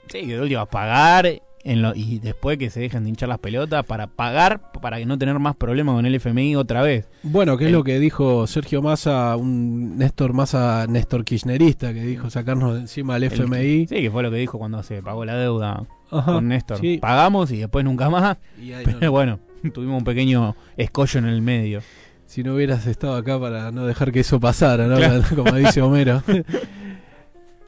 Sí, 0.07 0.21
que 0.21 0.35
de 0.35 0.41
última 0.41 0.65
pagar 0.65 1.41
en 1.63 1.81
lo- 1.81 1.93
y 1.95 2.19
después 2.19 2.57
que 2.57 2.69
se 2.69 2.79
dejen 2.79 3.03
de 3.03 3.09
hinchar 3.09 3.29
las 3.29 3.37
pelotas 3.39 3.85
para 3.85 4.07
pagar 4.07 4.71
para 4.81 4.97
que 4.97 5.05
no 5.05 5.17
tener 5.17 5.37
más 5.39 5.55
problemas 5.55 5.95
con 5.95 6.05
el 6.05 6.15
FMI 6.15 6.55
otra 6.55 6.81
vez. 6.81 7.07
Bueno, 7.23 7.57
que 7.57 7.65
es 7.65 7.67
El- 7.67 7.73
lo 7.73 7.83
que 7.83 7.99
dijo 7.99 8.47
Sergio 8.47 8.81
Massa, 8.81 9.35
un 9.35 9.97
Néstor 9.97 10.33
Massa, 10.33 10.85
Néstor 10.89 11.23
Kirchnerista, 11.23 11.93
que 11.93 12.03
dijo 12.03 12.29
sacarnos 12.29 12.73
de 12.73 12.79
encima 12.81 13.15
al 13.15 13.23
El- 13.23 13.31
FMI. 13.33 13.87
sí, 13.87 13.95
que 14.01 14.09
fue 14.11 14.23
lo 14.23 14.31
que 14.31 14.37
dijo 14.37 14.57
cuando 14.57 14.81
se 14.83 15.01
pagó 15.03 15.23
la 15.25 15.35
deuda 15.35 15.83
Ajá, 16.09 16.33
con 16.33 16.47
Néstor. 16.47 16.77
sí. 16.79 16.97
Pagamos 16.99 17.51
y 17.51 17.57
después 17.57 17.85
nunca 17.85 18.09
más. 18.09 18.37
No- 18.57 18.97
Pero 18.99 19.11
bueno, 19.11 19.39
tuvimos 19.73 19.99
un 19.99 20.03
pequeño 20.03 20.55
escollo 20.77 21.19
en 21.19 21.25
el 21.25 21.41
medio. 21.41 21.81
si 22.25 22.43
no 22.43 22.55
hubieras 22.55 22.87
estado 22.87 23.15
acá 23.15 23.37
para 23.39 23.71
no 23.71 23.85
dejar 23.85 24.11
que 24.13 24.21
eso 24.21 24.39
pasara, 24.39 24.87
¿no? 24.87 24.95
Claro. 24.95 25.21
Como 25.35 25.51
dice 25.53 25.81
Homero. 25.81 26.23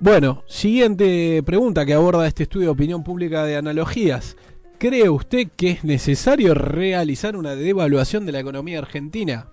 bueno, 0.03 0.43
siguiente 0.47 1.41
pregunta 1.43 1.85
que 1.85 1.93
aborda 1.93 2.27
este 2.27 2.43
estudio 2.43 2.65
de 2.65 2.71
opinión 2.71 3.05
pública 3.05 3.45
de 3.45 3.55
analogías. 3.55 4.35
¿Cree 4.77 5.07
usted 5.07 5.47
que 5.55 5.71
es 5.71 5.85
necesario 5.85 6.53
realizar 6.53 7.37
una 7.37 7.55
devaluación 7.55 8.25
de 8.25 8.33
la 8.33 8.41
economía 8.41 8.79
argentina? 8.79 9.47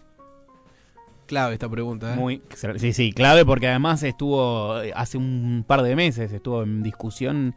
Clave 1.27 1.53
esta 1.53 1.69
pregunta, 1.69 2.15
¿eh? 2.15 2.17
Muy, 2.17 2.43
sí, 2.79 2.93
sí, 2.93 3.13
clave 3.13 3.45
porque 3.45 3.69
además 3.69 4.03
estuvo 4.03 4.83
eh, 4.83 4.91
hace 4.93 5.19
un 5.19 5.65
par 5.65 5.83
de 5.83 5.95
meses, 5.95 6.33
estuvo 6.33 6.65
en 6.65 6.83
discusión 6.83 7.55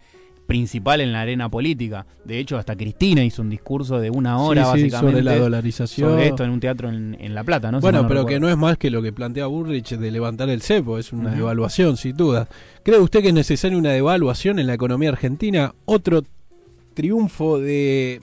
principal 0.54 1.02
en 1.02 1.12
la 1.12 1.22
arena 1.22 1.50
política. 1.50 2.06
De 2.24 2.38
hecho, 2.38 2.60
hasta 2.60 2.76
Cristina 2.76 3.24
hizo 3.24 3.42
un 3.42 3.50
discurso 3.50 4.00
de 4.00 4.12
una 4.12 4.38
hora 4.38 4.66
Sí, 4.66 4.68
sí, 4.68 4.84
básicamente 4.84 5.22
sobre 5.22 5.24
la 5.24 5.36
dolarización. 5.36 6.10
sobre 6.12 6.28
esto 6.28 6.44
en 6.44 6.52
un 6.52 6.60
teatro 6.60 6.90
en, 6.90 7.18
en 7.20 7.34
La 7.34 7.44
Plata, 7.44 7.72
¿no? 7.72 7.80
Bueno, 7.80 8.04
no 8.04 8.08
pero 8.08 8.24
que 8.28 8.40
no 8.40 8.48
es 8.48 8.56
más 8.56 8.78
que 8.78 8.92
lo 8.92 9.02
que 9.02 9.12
plantea 9.12 9.48
Burrich 9.48 9.98
de 9.98 10.12
levantar 10.12 10.50
el 10.50 10.62
cepo, 10.62 11.00
es 11.00 11.12
una 11.12 11.32
devaluación, 11.32 11.98
sin 11.98 12.16
duda. 12.16 12.48
¿Cree 12.84 13.00
usted 13.00 13.24
que 13.24 13.30
es 13.30 13.34
necesaria 13.34 13.76
una 13.76 13.90
devaluación 13.94 14.60
en 14.60 14.68
la 14.68 14.76
economía 14.76 15.10
argentina? 15.10 15.74
Otro 15.86 16.22
triunfo 16.94 17.58
de, 17.58 18.22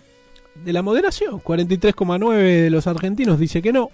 de 0.65 0.73
la 0.73 0.83
moderación. 0.83 1.41
43,9 1.41 2.37
de 2.63 2.71
los 2.71 2.87
argentinos 2.87 3.41
dice 3.41 3.61
que 3.61 3.73
no, 3.73 3.91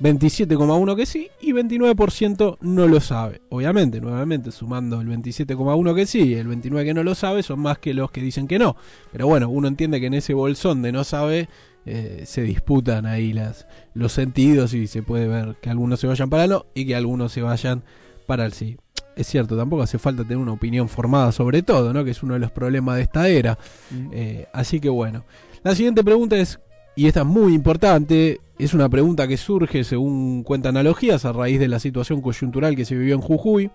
27,1 0.00 0.96
que 0.96 1.06
sí 1.06 1.28
y 1.40 1.52
29% 1.52 2.58
no 2.60 2.86
lo 2.86 3.00
sabe. 3.00 3.40
Obviamente, 3.48 4.00
nuevamente 4.00 4.52
sumando 4.52 5.00
el 5.00 5.08
27,1 5.08 5.94
que 5.94 6.06
sí 6.06 6.20
y 6.20 6.34
el 6.34 6.46
29 6.46 6.86
que 6.86 6.94
no 6.94 7.02
lo 7.02 7.14
sabe 7.14 7.42
son 7.42 7.60
más 7.60 7.78
que 7.78 7.94
los 7.94 8.10
que 8.10 8.20
dicen 8.20 8.46
que 8.46 8.58
no. 8.58 8.76
Pero 9.12 9.26
bueno, 9.26 9.48
uno 9.48 9.68
entiende 9.68 10.00
que 10.00 10.06
en 10.06 10.14
ese 10.14 10.34
bolsón 10.34 10.82
de 10.82 10.92
no 10.92 11.04
sabe 11.04 11.48
eh, 11.84 12.24
se 12.26 12.42
disputan 12.42 13.06
ahí 13.06 13.32
las, 13.32 13.66
los 13.94 14.12
sentidos 14.12 14.74
y 14.74 14.86
se 14.86 15.02
puede 15.02 15.26
ver 15.26 15.56
que 15.60 15.70
algunos 15.70 15.98
se 15.98 16.06
vayan 16.06 16.30
para 16.30 16.44
el 16.44 16.50
no 16.50 16.66
y 16.74 16.86
que 16.86 16.94
algunos 16.94 17.32
se 17.32 17.42
vayan 17.42 17.82
para 18.26 18.44
el 18.44 18.52
sí. 18.52 18.76
Es 19.16 19.26
cierto, 19.26 19.56
tampoco 19.56 19.82
hace 19.82 19.98
falta 19.98 20.22
tener 20.22 20.38
una 20.38 20.52
opinión 20.52 20.88
formada 20.88 21.32
sobre 21.32 21.62
todo, 21.62 21.92
¿no? 21.92 22.04
Que 22.04 22.12
es 22.12 22.22
uno 22.22 22.34
de 22.34 22.40
los 22.40 22.52
problemas 22.52 22.96
de 22.96 23.02
esta 23.02 23.28
era. 23.28 23.58
Mm. 23.90 24.10
Eh, 24.12 24.46
así 24.52 24.78
que 24.78 24.88
bueno. 24.88 25.24
La 25.64 25.74
siguiente 25.74 26.04
pregunta 26.04 26.36
es, 26.36 26.60
y 26.98 27.06
esta 27.06 27.20
es 27.20 27.26
muy 27.26 27.54
importante, 27.54 28.40
es 28.58 28.74
una 28.74 28.88
pregunta 28.88 29.28
que 29.28 29.36
surge 29.36 29.84
según 29.84 30.42
cuenta 30.42 30.70
analogías 30.70 31.24
a 31.24 31.32
raíz 31.32 31.60
de 31.60 31.68
la 31.68 31.78
situación 31.78 32.20
coyuntural 32.20 32.74
que 32.74 32.84
se 32.84 32.96
vivió 32.96 33.14
en 33.14 33.20
Jujuy, 33.20 33.70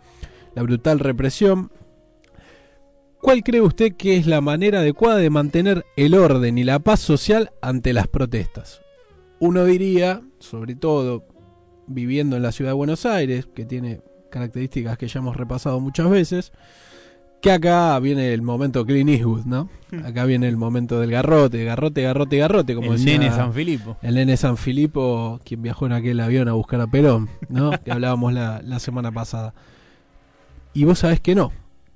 la 0.55 0.61
brutal 0.61 0.99
represión. 0.99 1.71
¿Cuál 3.21 3.41
cree 3.41 3.61
usted 3.61 3.93
que 3.95 4.17
es 4.17 4.27
la 4.27 4.41
manera 4.41 4.79
adecuada 4.79 5.19
de 5.19 5.29
mantener 5.29 5.85
el 5.95 6.15
orden 6.15 6.57
y 6.57 6.65
la 6.65 6.79
paz 6.79 6.99
social 6.99 7.51
ante 7.61 7.93
las 7.93 8.09
protestas? 8.09 8.81
Uno 9.39 9.63
diría, 9.63 10.21
sobre 10.39 10.75
todo 10.75 11.23
viviendo 11.87 12.35
en 12.35 12.43
la 12.43 12.51
ciudad 12.51 12.71
de 12.71 12.75
Buenos 12.75 13.05
Aires, 13.05 13.47
que 13.55 13.63
tiene 13.63 14.01
características 14.31 14.97
que 14.97 15.07
ya 15.07 15.21
hemos 15.21 15.37
repasado 15.37 15.79
muchas 15.79 16.09
veces, 16.09 16.51
que 17.43 17.51
acá 17.51 17.99
viene 17.99 18.33
el 18.33 18.41
momento 18.41 18.83
Clint 18.85 19.09
Eastwood, 19.09 19.43
¿no? 19.43 19.67
Acá 20.05 20.23
viene 20.23 20.47
el 20.47 20.55
momento 20.55 21.01
del 21.01 21.11
garrote, 21.11 21.65
garrote, 21.65 22.01
garrote, 22.01 22.37
garrote, 22.37 22.73
como 22.73 22.93
el 22.93 22.99
decía 22.99 23.19
nene 23.19 23.31
San 23.31 23.53
Filipo. 23.53 23.97
el 24.01 24.15
nene 24.15 24.37
San 24.37 24.55
Filipo, 24.55 25.41
quien 25.43 25.61
viajó 25.61 25.85
en 25.85 25.91
aquel 25.91 26.21
avión 26.21 26.47
a 26.47 26.53
buscar 26.53 26.79
a 26.79 26.87
Perón, 26.87 27.27
¿no? 27.49 27.71
que 27.83 27.91
hablábamos 27.91 28.31
la, 28.31 28.61
la 28.63 28.79
semana 28.79 29.11
pasada. 29.11 29.53
Y 30.73 30.85
vos 30.85 30.99
sabés 30.99 31.19
que 31.19 31.35
no, 31.35 31.51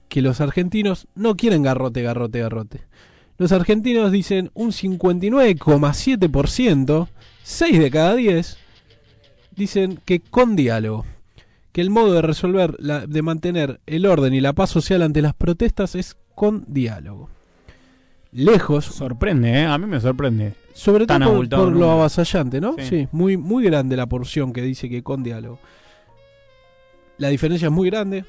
que 0.10 0.22
los 0.22 0.42
argentinos 0.42 1.08
no 1.16 1.38
quieren 1.38 1.64
garrote, 1.64 2.02
garrote, 2.02 2.42
garrote. 2.42 2.82
Los 3.38 3.54
argentinos 3.54 4.12
dicen 4.12 4.52
un 4.54 4.72
59,7%, 4.72 7.08
6 7.44 7.80
de 7.80 7.90
cada 7.90 8.16
10, 8.16 8.58
dicen 9.56 9.98
que 10.04 10.20
con 10.20 10.58
diálogo. 10.58 11.06
Que 11.78 11.82
el 11.82 11.92
modo 11.92 12.12
de 12.14 12.24
resolver, 12.24 12.76
la- 12.80 13.06
de 13.06 13.22
mantener 13.22 13.82
el 13.86 14.08
orden 14.08 14.34
y 14.34 14.42
la 14.42 14.52
paz 14.54 14.72
social 14.72 15.04
ante 15.04 15.22
las 15.22 15.36
protestas 15.36 15.94
es 15.94 16.18
con 16.34 16.66
diálogo. 16.68 17.30
Lejos, 18.32 18.86
Sorprende, 18.86 19.52
¿eh? 19.62 19.66
A 19.68 19.78
mí 19.78 19.86
me 19.86 20.00
sorprende. 20.00 20.54
sobre 20.74 21.06
Tan 21.06 21.22
todo 21.22 21.36
por, 21.66 21.72
lo 21.76 21.92
avasallante, 21.92 22.60
¿no? 22.60 22.74
Sí. 22.80 22.84
Sí, 22.90 23.08
muy, 23.12 23.38
muy 23.38 23.64
grande 23.64 23.96
la 23.96 24.08
porción 24.08 24.54
que 24.54 24.64
dice 24.64 24.90
que 24.90 25.04
con 25.04 25.22
diálogo. 25.22 25.60
La 27.20 27.30
diferencia 27.30 27.68
es 27.68 27.72
muy 27.72 27.92
grande. 27.92 28.26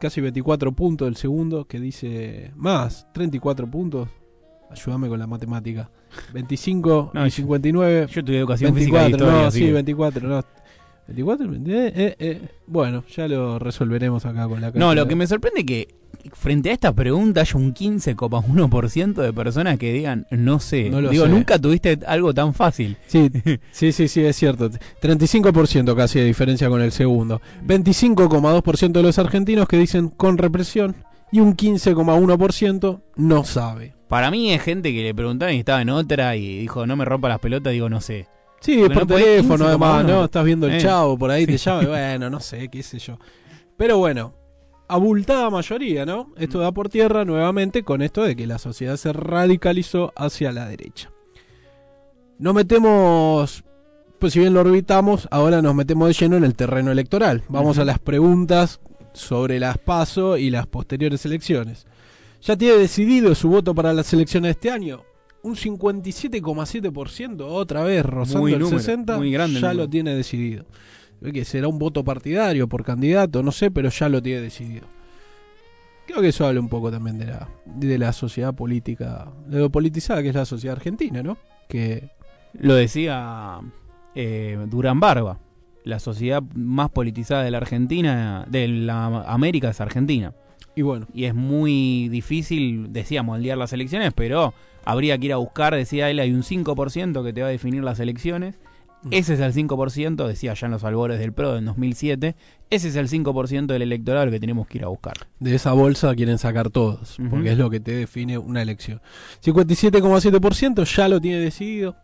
Casi 0.00 0.22
24 0.22 0.72
puntos 0.72 1.06
el 1.06 1.16
segundo, 1.16 1.66
que 1.66 1.78
dice 1.78 2.50
más, 2.56 3.06
34 3.12 3.66
puntos. 3.70 4.08
Ayúdame 4.70 5.08
con 5.08 5.18
la 5.18 5.26
matemática. 5.26 5.90
25 6.32 7.10
No, 7.12 7.26
y 7.26 7.28
yo- 7.28 7.36
59. 7.36 8.06
Yo 8.10 8.24
tuve 8.24 8.38
educación 8.38 8.74
física 8.74 9.00
y 9.00 9.12
24, 9.12 9.26
historia, 9.26 9.44
no, 9.44 9.50
sí, 9.50 9.60
que- 9.60 9.72
24, 9.72 10.28
no. 10.28 10.42
24, 11.06 11.52
eh, 11.52 11.58
eh, 11.66 12.16
eh. 12.18 12.40
Bueno, 12.66 13.04
ya 13.14 13.28
lo 13.28 13.58
resolveremos 13.58 14.24
acá 14.24 14.48
con 14.48 14.60
la 14.60 14.70
No, 14.70 14.94
lo 14.94 15.06
que 15.06 15.14
me 15.16 15.26
sorprende 15.26 15.60
es 15.60 15.66
que 15.66 15.88
frente 16.32 16.70
a 16.70 16.72
esta 16.72 16.92
pregunta 16.94 17.42
haya 17.42 17.56
un 17.56 17.74
15,1% 17.74 19.14
de 19.14 19.32
personas 19.32 19.78
que 19.78 19.92
digan 19.92 20.26
no 20.30 20.60
sé. 20.60 20.88
No 20.88 21.00
Digo, 21.10 21.24
sé. 21.24 21.30
nunca 21.30 21.58
tuviste 21.58 21.98
algo 22.06 22.32
tan 22.32 22.54
fácil. 22.54 22.96
Sí, 23.06 23.30
sí, 23.70 23.92
sí, 23.92 24.08
sí, 24.08 24.24
es 24.24 24.36
cierto. 24.36 24.70
35% 25.02 25.94
casi 25.94 26.20
de 26.20 26.24
diferencia 26.24 26.68
con 26.68 26.80
el 26.80 26.92
segundo. 26.92 27.40
25,2% 27.66 28.92
de 28.92 29.02
los 29.02 29.18
argentinos 29.18 29.68
que 29.68 29.76
dicen 29.76 30.08
con 30.08 30.38
represión 30.38 30.96
y 31.30 31.40
un 31.40 31.56
15,1% 31.56 33.02
no 33.16 33.44
sabe. 33.44 33.94
Para 34.08 34.30
mí 34.30 34.52
es 34.52 34.62
gente 34.62 34.92
que 34.92 35.02
le 35.02 35.14
preguntaron 35.14 35.54
y 35.54 35.58
estaba 35.58 35.82
en 35.82 35.90
otra 35.90 36.36
y 36.36 36.58
dijo 36.60 36.86
no 36.86 36.96
me 36.96 37.04
rompa 37.04 37.28
las 37.28 37.40
pelotas, 37.40 37.72
digo 37.72 37.88
no 37.88 38.00
sé. 38.00 38.28
Sí, 38.64 38.78
por 38.88 38.96
no 38.96 39.06
teléfono 39.06 39.64
15,1. 39.64 39.68
además, 39.68 40.04
¿no? 40.06 40.24
Estás 40.24 40.44
viendo 40.44 40.66
el 40.66 40.74
Eh. 40.74 40.78
chavo 40.80 41.18
por 41.18 41.30
ahí, 41.30 41.46
te 41.46 41.56
llama 41.58 41.82
y 41.82 41.86
bueno, 41.86 42.30
no 42.30 42.40
sé, 42.40 42.68
qué 42.68 42.82
sé 42.82 42.98
yo. 42.98 43.18
Pero 43.76 43.98
bueno, 43.98 44.34
abultada 44.88 45.50
mayoría, 45.50 46.06
¿no? 46.06 46.32
Esto 46.36 46.58
da 46.60 46.72
por 46.72 46.88
tierra 46.88 47.24
nuevamente 47.24 47.82
con 47.82 48.00
esto 48.02 48.22
de 48.22 48.34
que 48.36 48.46
la 48.46 48.58
sociedad 48.58 48.96
se 48.96 49.12
radicalizó 49.12 50.12
hacia 50.16 50.52
la 50.52 50.66
derecha. 50.68 51.10
Nos 52.38 52.54
metemos, 52.54 53.64
pues 54.18 54.32
si 54.32 54.40
bien 54.40 54.54
lo 54.54 54.60
orbitamos, 54.60 55.28
ahora 55.30 55.62
nos 55.62 55.74
metemos 55.74 56.08
de 56.08 56.14
lleno 56.14 56.36
en 56.36 56.44
el 56.44 56.54
terreno 56.54 56.90
electoral. 56.90 57.42
Vamos 57.48 57.78
a 57.78 57.84
las 57.84 57.98
preguntas 57.98 58.80
sobre 59.12 59.60
las 59.60 59.78
PASO 59.78 60.36
y 60.36 60.50
las 60.50 60.66
posteriores 60.66 61.24
elecciones. 61.26 61.86
¿Ya 62.42 62.56
tiene 62.56 62.76
decidido 62.76 63.34
su 63.34 63.48
voto 63.48 63.74
para 63.74 63.92
las 63.92 64.12
elecciones 64.12 64.48
de 64.48 64.52
este 64.52 64.70
año? 64.70 65.02
Un 65.44 65.56
57,7%, 65.56 67.42
otra 67.42 67.84
vez 67.84 68.04
rozando 68.04 68.40
Muy 68.40 68.54
el 68.54 68.60
número, 68.60 68.78
60%, 68.78 69.16
muy 69.18 69.30
grande 69.30 69.60
ya 69.60 69.74
lo 69.74 69.88
tiene 69.88 70.14
decidido. 70.14 70.64
Que 71.22 71.44
será 71.44 71.68
un 71.68 71.78
voto 71.78 72.02
partidario 72.02 72.66
por 72.68 72.82
candidato, 72.82 73.42
no 73.42 73.52
sé, 73.52 73.70
pero 73.70 73.90
ya 73.90 74.08
lo 74.08 74.22
tiene 74.22 74.40
decidido. 74.40 74.86
Creo 76.06 76.20
que 76.20 76.28
eso 76.28 76.46
habla 76.46 76.60
un 76.60 76.68
poco 76.68 76.90
también 76.90 77.18
de 77.18 77.26
la, 77.26 77.48
de 77.64 77.98
la 77.98 78.12
sociedad 78.12 78.54
política, 78.54 79.32
de 79.46 79.58
lo 79.58 79.70
politizada 79.70 80.22
que 80.22 80.30
es 80.30 80.34
la 80.34 80.44
sociedad 80.44 80.76
argentina, 80.76 81.22
¿no? 81.22 81.38
Que 81.68 82.10
Lo 82.54 82.74
decía 82.74 83.60
eh, 84.14 84.58
Durán 84.68 85.00
Barba. 85.00 85.38
La 85.84 85.98
sociedad 85.98 86.42
más 86.54 86.88
politizada 86.90 87.42
de 87.42 87.50
la 87.50 87.58
Argentina, 87.58 88.46
de 88.48 88.68
la 88.68 89.24
América 89.26 89.68
es 89.68 89.80
Argentina. 89.82 90.32
y 90.74 90.80
bueno, 90.80 91.06
Y 91.12 91.24
es 91.24 91.34
muy 91.34 92.08
difícil, 92.08 92.92
decía, 92.92 93.22
moldear 93.22 93.58
las 93.58 93.74
elecciones, 93.74 94.14
pero 94.14 94.54
habría 94.84 95.18
que 95.18 95.26
ir 95.26 95.32
a 95.32 95.36
buscar, 95.36 95.74
decía 95.74 96.10
él, 96.10 96.20
hay 96.20 96.32
un 96.32 96.42
5% 96.42 97.24
que 97.24 97.32
te 97.32 97.42
va 97.42 97.48
a 97.48 97.50
definir 97.50 97.82
las 97.82 98.00
elecciones. 98.00 98.58
Ese 99.10 99.34
es 99.34 99.40
el 99.40 99.52
5%, 99.52 100.26
decía 100.26 100.54
ya 100.54 100.66
en 100.66 100.72
los 100.72 100.82
albores 100.82 101.18
del 101.18 101.32
PRO 101.32 101.58
en 101.58 101.66
2007. 101.66 102.34
Ese 102.70 102.88
es 102.88 102.96
el 102.96 103.08
5% 103.08 103.66
del 103.66 103.82
electorado 103.82 104.30
que 104.30 104.40
tenemos 104.40 104.66
que 104.66 104.78
ir 104.78 104.84
a 104.84 104.88
buscar. 104.88 105.14
De 105.40 105.54
esa 105.54 105.72
bolsa 105.72 106.14
quieren 106.14 106.38
sacar 106.38 106.70
todos, 106.70 107.18
porque 107.28 107.52
es 107.52 107.58
lo 107.58 107.68
que 107.68 107.80
te 107.80 107.92
define 107.92 108.38
una 108.38 108.62
elección. 108.62 109.02
57,7% 109.44 110.96
ya 110.96 111.08
lo 111.08 111.20
tiene 111.20 111.40
decidido. 111.40 111.96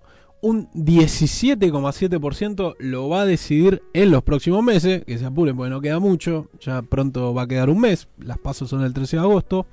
Un 0.42 0.70
17,7% 0.72 2.76
lo 2.78 3.08
va 3.08 3.22
a 3.22 3.26
decidir 3.26 3.82
en 3.92 4.10
los 4.10 4.22
próximos 4.22 4.62
meses, 4.62 5.04
que 5.04 5.18
se 5.18 5.26
apuren 5.26 5.56
porque 5.56 5.70
no 5.70 5.80
queda 5.80 5.98
mucho, 5.98 6.48
ya 6.60 6.80
pronto 6.82 7.34
va 7.34 7.42
a 7.42 7.46
quedar 7.46 7.68
un 7.68 7.80
mes, 7.80 8.08
las 8.18 8.38
pasos 8.38 8.70
son 8.70 8.82
el 8.82 8.94
13 8.94 9.16
de 9.16 9.22
agosto. 9.22 9.66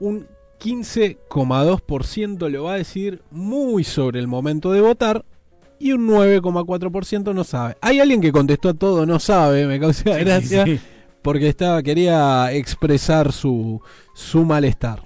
Un 0.00 0.26
15,2% 0.60 2.48
lo 2.48 2.64
va 2.64 2.74
a 2.74 2.76
decidir 2.76 3.22
muy 3.30 3.82
sobre 3.82 4.20
el 4.20 4.28
momento 4.28 4.72
de 4.72 4.80
votar 4.82 5.24
y 5.78 5.92
un 5.92 6.06
9,4% 6.06 7.34
no 7.34 7.44
sabe. 7.44 7.76
Hay 7.80 7.98
alguien 7.98 8.20
que 8.20 8.30
contestó 8.30 8.68
a 8.68 8.74
todo 8.74 9.06
no 9.06 9.18
sabe, 9.18 9.66
me 9.66 9.80
causa 9.80 10.18
gracia 10.18 10.66
sí. 10.66 10.78
porque 11.22 11.48
estaba, 11.48 11.82
quería 11.82 12.52
expresar 12.52 13.32
su, 13.32 13.80
su 14.14 14.44
malestar. 14.44 15.02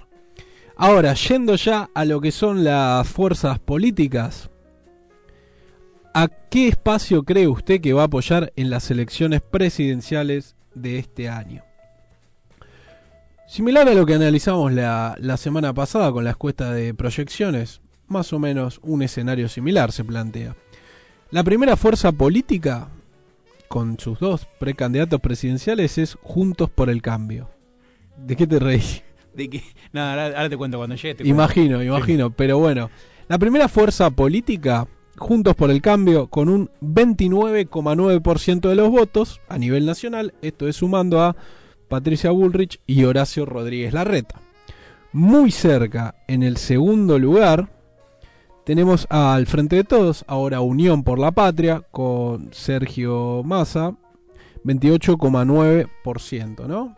Ahora, 0.76 1.14
yendo 1.14 1.54
ya 1.54 1.88
a 1.94 2.04
lo 2.04 2.20
que 2.20 2.32
son 2.32 2.64
las 2.64 3.06
fuerzas 3.06 3.61
políticas, 3.61 4.50
¿a 6.12 6.26
qué 6.50 6.66
espacio 6.68 7.23
cree 7.23 7.46
usted 7.46 7.80
que 7.80 7.92
va 7.92 8.02
a 8.02 8.06
apoyar 8.06 8.52
en 8.56 8.70
las 8.70 8.90
elecciones 8.90 9.40
presidenciales 9.40 10.56
de 10.75 10.99
este 10.99 11.28
año? 11.28 11.63
Similar 13.54 13.88
a 13.88 13.94
lo 13.94 14.04
que 14.04 14.14
analizamos 14.14 14.73
la, 14.73 15.14
la 15.20 15.37
semana 15.37 15.73
pasada 15.73 16.11
con 16.11 16.25
la 16.25 16.30
encuesta 16.30 16.73
de 16.73 16.92
proyecciones, 16.92 17.82
más 18.08 18.32
o 18.32 18.40
menos 18.40 18.80
un 18.82 19.00
escenario 19.00 19.49
similar 19.49 19.92
se 19.92 20.02
plantea. 20.02 20.56
La 21.30 21.44
primera 21.44 21.76
fuerza 21.76 22.11
política 22.11 22.88
con 23.68 23.96
sus 24.00 24.18
dos 24.18 24.49
precandidatos 24.58 25.20
presidenciales 25.20 25.99
es 25.99 26.18
Juntos 26.20 26.68
por 26.68 26.90
el 26.90 27.00
Cambio. 27.00 27.49
¿De 28.16 28.34
qué 28.34 28.49
te 28.49 28.58
reís? 28.58 29.04
De 29.37 29.49
que, 29.49 29.62
nada, 29.92 30.11
ahora, 30.11 30.37
ahora 30.37 30.49
te 30.50 30.56
cuento 30.56 30.78
cuando 30.78 30.96
llegue. 30.96 31.14
te. 31.14 31.28
Imagino, 31.28 31.80
imagino, 31.80 32.30
pero 32.30 32.58
bueno. 32.58 32.90
La 33.28 33.38
primera 33.38 33.68
fuerza 33.68 34.11
política, 34.11 34.88
Juntos 35.16 35.54
por 35.54 35.70
el 35.70 35.80
Cambio, 35.80 36.26
con 36.26 36.49
un 36.49 36.70
29,9% 36.82 38.68
de 38.68 38.75
los 38.75 38.90
votos 38.90 39.40
a 39.49 39.58
nivel 39.58 39.87
nacional, 39.87 40.34
esto 40.42 40.66
es 40.66 40.75
sumando 40.75 41.23
a 41.23 41.37
Patricia 41.94 42.32
Bullrich 42.32 42.80
y 42.88 43.04
Horacio 43.04 43.46
Rodríguez 43.46 43.92
Larreta. 43.92 44.40
Muy 45.12 45.52
cerca, 45.52 46.16
en 46.26 46.42
el 46.42 46.56
segundo 46.56 47.20
lugar, 47.20 47.68
tenemos 48.64 49.06
al 49.10 49.46
Frente 49.46 49.76
de 49.76 49.84
Todos, 49.84 50.24
ahora 50.26 50.60
Unión 50.60 51.04
por 51.04 51.20
la 51.20 51.30
Patria, 51.30 51.82
con 51.92 52.52
Sergio 52.52 53.42
Massa, 53.44 53.94
28,9%, 54.64 56.66
¿no? 56.66 56.96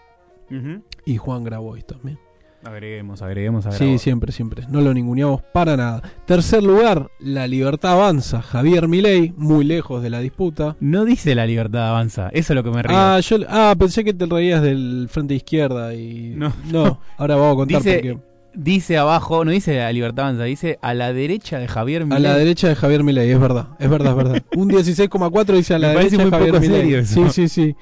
Ujú. 0.50 0.82
Y 1.04 1.18
Juan 1.18 1.44
Grabois 1.44 1.84
también. 1.84 2.18
Agreguemos, 2.66 3.22
agreguemos, 3.22 3.64
Sí, 3.64 3.70
agreguemos. 3.70 4.02
siempre, 4.02 4.32
siempre. 4.32 4.64
No 4.68 4.80
lo 4.80 4.92
ninguneamos 4.92 5.40
para 5.52 5.76
nada. 5.76 6.02
Tercer 6.26 6.62
lugar, 6.62 7.10
La 7.20 7.46
Libertad 7.46 7.92
Avanza, 7.92 8.42
Javier 8.42 8.88
Milei, 8.88 9.32
muy 9.36 9.64
lejos 9.64 10.02
de 10.02 10.10
la 10.10 10.20
disputa. 10.20 10.76
No 10.80 11.04
dice 11.04 11.34
la 11.34 11.46
libertad 11.46 11.88
avanza, 11.90 12.28
eso 12.32 12.52
es 12.52 12.54
lo 12.56 12.64
que 12.64 12.70
me 12.70 12.82
río. 12.82 12.96
Ah, 12.98 13.20
yo, 13.20 13.36
ah, 13.48 13.74
pensé 13.78 14.02
que 14.04 14.12
te 14.14 14.26
reías 14.26 14.62
del 14.62 15.06
frente 15.10 15.34
izquierda 15.34 15.94
y... 15.94 16.34
No. 16.36 16.52
no 16.70 17.00
ahora 17.16 17.36
vamos 17.36 17.52
a 17.52 17.56
contar 17.56 17.82
Dice- 17.82 17.94
por 17.94 18.02
qué. 18.02 18.18
Dice 18.58 18.96
abajo, 18.96 19.44
no 19.44 19.50
dice 19.50 19.76
la 19.76 19.92
libertad 19.92 20.24
avanza, 20.28 20.44
dice 20.44 20.78
a 20.80 20.94
la 20.94 21.12
derecha 21.12 21.58
de 21.58 21.68
Javier 21.68 22.02
A 22.02 22.06
Milei. 22.06 22.22
la 22.22 22.36
derecha 22.38 22.68
de 22.68 22.74
Javier 22.74 23.04
Milei, 23.04 23.30
es 23.30 23.38
verdad, 23.38 23.68
es 23.78 23.90
verdad, 23.90 24.12
es 24.12 24.16
verdad. 24.16 24.42
Un 24.56 24.70
16,4 24.70 25.54
dice 25.56 25.74
a 25.74 25.78
la 25.78 25.88
Me 25.88 25.94
derecha 25.96 26.24
de 26.24 26.30
Javier 26.30 26.60
Milei. 26.60 27.04
Sí, 27.04 27.20
sí, 27.30 27.48
sí. 27.48 27.76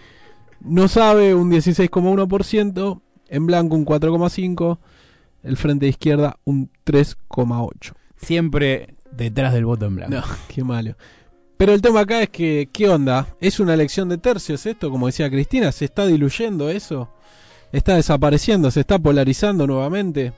No 0.60 0.88
sabe, 0.88 1.32
un 1.34 1.48
16,1%. 1.50 3.00
En 3.34 3.46
blanco, 3.46 3.74
un 3.76 3.84
4,5%. 3.84 4.78
El 5.42 5.56
frente 5.58 5.84
de 5.86 5.90
izquierda, 5.90 6.38
un 6.44 6.70
3,8%. 6.86 7.92
Siempre 8.16 8.94
detrás 9.12 9.52
del 9.52 9.66
voto 9.66 9.86
en 9.86 9.96
blanco. 9.96 10.14
No, 10.14 10.22
qué 10.48 10.64
malo. 10.64 10.96
Pero 11.56 11.72
el 11.72 11.82
tema 11.82 12.00
acá 12.00 12.22
es 12.22 12.30
que, 12.30 12.68
¿qué 12.72 12.88
onda? 12.88 13.28
¿Es 13.40 13.60
una 13.60 13.74
elección 13.74 14.08
de 14.08 14.18
tercios 14.18 14.64
esto? 14.66 14.90
Como 14.90 15.06
decía 15.06 15.30
Cristina, 15.30 15.70
¿se 15.72 15.84
está 15.84 16.06
diluyendo 16.06 16.68
eso? 16.70 17.10
¿Está 17.72 17.94
desapareciendo? 17.96 18.70
¿Se 18.70 18.80
está 18.80 18.98
polarizando 18.98 19.66
nuevamente? 19.66 20.32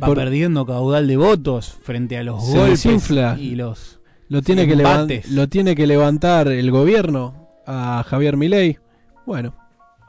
Va 0.00 0.06
Por- 0.08 0.16
perdiendo 0.18 0.64
caudal 0.64 1.06
de 1.08 1.16
votos 1.16 1.76
frente 1.82 2.18
a 2.18 2.22
los 2.22 2.44
Se 2.44 2.52
golpes 2.58 2.82
desinfla. 2.84 3.36
y 3.38 3.56
los 3.56 3.98
¿Lo 4.28 4.42
tiene, 4.42 4.66
que. 4.68 5.22
¿Lo 5.30 5.48
tiene 5.48 5.74
que 5.74 5.86
levantar 5.86 6.48
el 6.48 6.70
gobierno 6.70 7.48
a 7.66 8.04
Javier 8.06 8.36
Milei? 8.36 8.78
Bueno, 9.26 9.54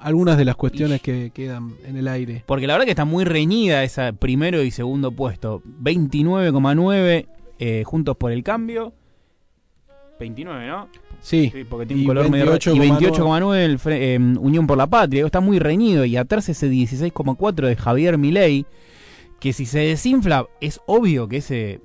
algunas 0.01 0.37
de 0.37 0.45
las 0.45 0.55
cuestiones 0.55 1.01
que 1.01 1.31
quedan 1.31 1.73
en 1.85 1.97
el 1.97 2.07
aire. 2.07 2.43
Porque 2.45 2.67
la 2.67 2.73
verdad 2.73 2.85
que 2.85 2.91
está 2.91 3.05
muy 3.05 3.23
reñida 3.25 3.83
esa 3.83 4.13
primero 4.13 4.61
y 4.63 4.71
segundo 4.71 5.11
puesto. 5.11 5.61
29,9 5.81 7.27
eh, 7.59 7.83
Juntos 7.85 8.15
por 8.17 8.31
el 8.31 8.43
Cambio. 8.43 8.93
29, 10.19 10.67
¿no? 10.67 10.89
Sí, 11.21 11.49
Sí, 11.53 11.63
porque 11.63 11.85
tiene 11.85 12.01
Y 12.01 12.05
un 12.05 12.07
color 12.09 12.29
medio... 12.29 12.53
28,9. 12.53 12.75
Y 12.75 12.79
28,9 13.07 13.55
el 13.57 13.79
fre- 13.79 13.97
eh, 13.99 14.17
Unión 14.39 14.67
por 14.67 14.77
la 14.77 14.87
Patria. 14.87 15.25
Está 15.25 15.39
muy 15.39 15.59
reñido. 15.59 16.03
Y 16.05 16.17
atrás 16.17 16.49
ese 16.49 16.69
16,4 16.69 17.65
de 17.67 17.75
Javier 17.75 18.17
Milei. 18.17 18.65
Que 19.39 19.53
si 19.53 19.65
se 19.65 19.79
desinfla, 19.79 20.47
es 20.59 20.81
obvio 20.85 21.27
que 21.29 21.37
ese 21.37 21.79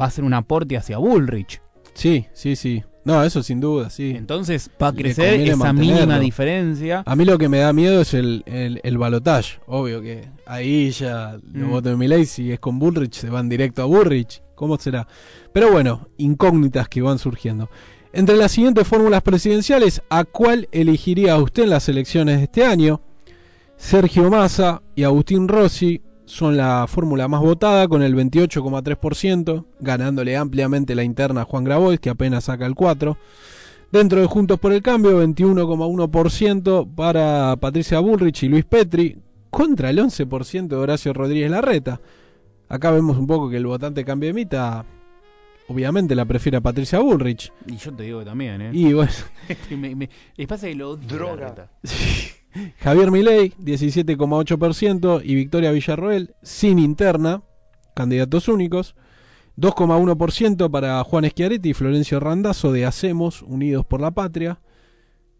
va 0.00 0.04
a 0.06 0.10
ser 0.10 0.22
un 0.24 0.34
aporte 0.34 0.76
hacia 0.76 0.98
Bullrich. 0.98 1.60
sí, 1.94 2.26
sí, 2.32 2.54
sí. 2.54 2.84
No, 3.08 3.24
eso 3.24 3.42
sin 3.42 3.58
duda, 3.60 3.88
sí. 3.90 4.10
Entonces 4.14 4.70
va 4.80 4.88
a 4.88 4.90
Y 4.90 4.96
le 4.96 5.02
crecer 5.02 5.40
esa 5.40 5.56
mantenerlo. 5.56 5.94
mínima 5.96 6.18
diferencia. 6.18 7.02
A 7.06 7.16
mí 7.16 7.24
lo 7.24 7.38
que 7.38 7.48
me 7.48 7.58
da 7.58 7.72
miedo 7.72 8.02
es 8.02 8.12
el, 8.12 8.42
el, 8.46 8.80
el 8.84 8.98
balotaje. 8.98 9.58
Obvio 9.66 10.02
que 10.02 10.28
ahí 10.46 10.90
ya 10.90 11.38
Mm. 11.42 11.70
votos 11.70 11.92
de 11.92 11.96
Milei, 11.96 12.26
si 12.26 12.52
es 12.52 12.60
con 12.60 12.78
Bullrich, 12.78 13.14
se 13.14 13.30
van 13.30 13.48
directo 13.48 13.82
a 13.82 13.86
Bullrich. 13.86 14.42
¿Cómo 14.54 14.76
será? 14.78 15.06
Pero 15.52 15.70
bueno, 15.72 16.08
incógnitas 16.18 16.88
que 16.88 17.00
van 17.00 17.18
surgiendo. 17.18 17.70
Entre 18.12 18.36
las 18.36 18.52
siguientes 18.52 18.86
fórmulas 18.86 19.22
presidenciales, 19.22 20.02
¿a 20.10 20.24
cuál 20.24 20.68
elegiría 20.72 21.36
usted 21.38 21.62
en 21.64 21.70
las 21.70 21.88
elecciones 21.88 22.38
de 22.38 22.44
este 22.44 22.64
año? 22.64 23.00
Sergio 23.76 24.28
Massa 24.30 24.82
y 24.96 25.04
Agustín 25.04 25.46
Rossi 25.48 26.02
son 26.28 26.56
la 26.56 26.86
fórmula 26.86 27.26
más 27.26 27.40
votada 27.40 27.88
con 27.88 28.02
el 28.02 28.14
28,3%, 28.14 29.64
ganándole 29.80 30.36
ampliamente 30.36 30.94
la 30.94 31.02
interna 31.02 31.40
a 31.42 31.44
Juan 31.44 31.64
Grabois, 31.64 31.98
que 32.00 32.10
apenas 32.10 32.44
saca 32.44 32.66
el 32.66 32.74
4%. 32.74 33.16
Dentro 33.90 34.20
de 34.20 34.26
Juntos 34.26 34.58
por 34.60 34.72
el 34.72 34.82
Cambio, 34.82 35.22
21,1% 35.26 36.94
para 36.94 37.56
Patricia 37.56 38.00
Bullrich 38.00 38.42
y 38.42 38.48
Luis 38.48 38.64
Petri, 38.66 39.16
contra 39.50 39.88
el 39.88 39.98
11% 39.98 40.68
de 40.68 40.76
Horacio 40.76 41.12
Rodríguez 41.14 41.50
Larreta. 41.50 41.98
Acá 42.68 42.90
vemos 42.90 43.16
un 43.16 43.26
poco 43.26 43.48
que 43.48 43.56
el 43.56 43.66
votante 43.66 44.04
cambia 44.04 44.28
de 44.28 44.34
mitad. 44.34 44.84
Obviamente 45.68 46.14
la 46.14 46.26
prefiere 46.26 46.58
a 46.58 46.60
Patricia 46.60 46.98
Bullrich. 46.98 47.50
Y 47.66 47.76
yo 47.76 47.92
te 47.94 48.02
digo 48.02 48.18
que 48.18 48.24
también, 48.26 48.60
¿eh? 48.60 48.70
Y 48.74 48.92
bueno, 48.92 49.10
me, 49.70 49.94
me- 49.94 50.10
les 50.36 50.46
pasa 50.46 50.66
que 50.66 50.74
lo 50.74 50.90
odio, 50.90 51.08
Droga. 51.08 51.70
Javier 52.78 53.10
Milei, 53.10 53.52
17,8%, 53.58 55.22
y 55.24 55.34
Victoria 55.34 55.72
Villarroel, 55.72 56.34
sin 56.42 56.78
interna, 56.78 57.42
candidatos 57.94 58.48
únicos. 58.48 58.94
2,1% 59.56 60.70
para 60.70 61.02
Juan 61.02 61.28
Schiaretti 61.28 61.70
y 61.70 61.74
Florencio 61.74 62.20
Randazzo 62.20 62.70
de 62.70 62.86
Hacemos 62.86 63.42
Unidos 63.42 63.84
por 63.84 64.00
la 64.00 64.12
Patria. 64.12 64.60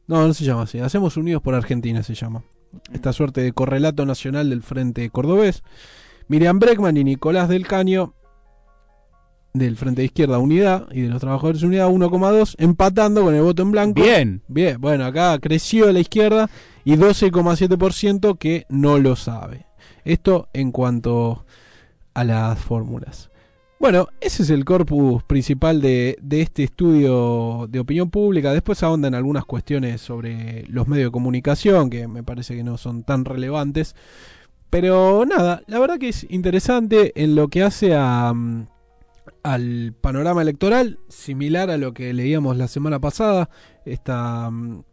No, 0.09 0.27
no 0.27 0.35
se 0.35 0.45
llama 0.45 0.63
así. 0.63 0.81
Hacemos 0.81 1.17
Unidos 1.17 1.41
por 1.41 1.55
Argentina 1.55 2.03
se 2.03 2.15
llama. 2.15 2.43
Esta 2.93 3.13
suerte 3.13 3.43
de 3.43 3.53
correlato 3.53 4.05
nacional 4.07 4.51
del 4.51 4.63
Frente 4.63 5.09
Cordobés. 5.11 5.63
Miriam 6.27 6.59
Breckman 6.59 6.97
y 6.97 7.05
Nicolás 7.05 7.49
del 7.49 7.67
Caño 7.67 8.15
del 9.55 9.77
Frente 9.77 10.03
de 10.03 10.07
Izquierda 10.07 10.39
Unidad 10.39 10.87
y 10.91 11.03
de 11.03 11.09
los 11.09 11.21
Trabajadores 11.21 11.63
Unidad 11.63 11.89
1,2 11.89 12.55
empatando 12.59 13.23
con 13.23 13.35
el 13.35 13.43
voto 13.43 13.63
en 13.63 13.71
blanco. 13.71 14.03
Bien. 14.03 14.43
Bien, 14.49 14.81
bueno, 14.81 15.05
acá 15.05 15.39
creció 15.39 15.91
la 15.93 16.01
izquierda 16.01 16.51
y 16.89 16.97
12,7% 16.97 18.39
que 18.39 18.65
no 18.71 18.97
lo 18.97 19.15
sabe. 19.15 19.67
Esto 20.07 20.49
en 20.55 20.73
cuanto 20.73 21.45
a 22.15 22.25
las 22.25 22.59
fórmulas. 22.59 23.31
Bueno, 23.79 24.09
ese 24.23 24.43
es 24.43 24.49
el 24.49 24.65
corpus 24.65 25.23
principal 25.23 25.83
de, 25.83 26.19
este 26.31 26.65
estudio 26.65 27.67
de 27.69 27.81
opinión 27.81 28.09
pública. 28.09 28.55
Después 28.55 28.83
ahondan 28.83 29.15
algunas 29.15 29.45
cuestiones 29.45 30.01
sobre 30.01 30.65
los 30.69 30.89
medios 30.89 31.09
de 31.09 31.13
comunicación 31.13 31.91
que 31.91 32.09
me 32.09 32.23
parece 32.23 32.57
que 32.57 32.65
no 32.65 32.79
son 32.79 33.03
tan 33.03 33.27
relevantes. 33.27 33.95
Pero 34.71 35.27
nada, 35.27 35.61
la 35.67 35.81
verdad 35.81 35.99
que 35.99 36.09
es 36.09 36.27
interesante 36.31 37.13
en 37.23 37.35
lo 37.35 37.49
que 37.49 37.65
hace 37.65 37.95
mm, 37.99 38.67
al 39.43 39.95
panorama 40.01 40.41
electoral, 40.41 41.01
similar 41.09 41.69
a 41.69 41.77
lo 41.77 41.93
que 41.93 42.15
leíamos 42.15 42.57
la 42.57 42.67
semana 42.67 42.99
pasada, 42.99 43.51
esta, 43.85 44.51
mm, 44.51 44.85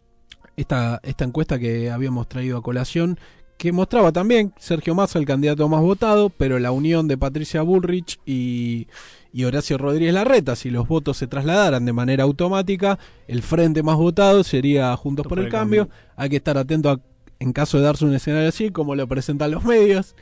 esta, 0.57 0.99
esta 1.03 1.25
encuesta 1.25 1.59
que 1.59 1.91
habíamos 1.91 2.27
traído 2.27 2.57
a 2.57 2.61
colación, 2.61 3.19
que 3.57 3.71
mostraba 3.71 4.11
también 4.11 4.53
Sergio 4.57 4.95
Massa 4.95 5.19
el 5.19 5.25
candidato 5.25 5.67
más 5.69 5.81
votado, 5.81 6.29
pero 6.29 6.59
la 6.59 6.71
unión 6.71 7.07
de 7.07 7.17
Patricia 7.17 7.61
Bullrich 7.61 8.19
y, 8.25 8.87
y 9.31 9.43
Horacio 9.45 9.77
Rodríguez 9.77 10.13
Larreta, 10.13 10.55
si 10.55 10.69
los 10.69 10.87
votos 10.87 11.17
se 11.17 11.27
trasladaran 11.27 11.85
de 11.85 11.93
manera 11.93 12.23
automática, 12.23 12.99
el 13.27 13.41
frente 13.41 13.83
más 13.83 13.97
votado 13.97 14.43
sería 14.43 14.95
Juntos 14.95 15.25
por, 15.27 15.39
el, 15.39 15.49
cambio. 15.49 15.89
Hay 16.15 16.29
que 16.29 16.37
estar 16.37 16.57
atento 16.57 16.89
a, 16.89 16.99
en 17.39 17.53
caso 17.53 17.77
de 17.77 17.83
darse 17.83 18.05
un 18.05 18.13
escenario 18.13 18.49
así, 18.49 18.71
como 18.71 18.95
lo 18.95 19.07
presentan 19.07 19.51
los 19.51 19.63
medios. 19.63 20.15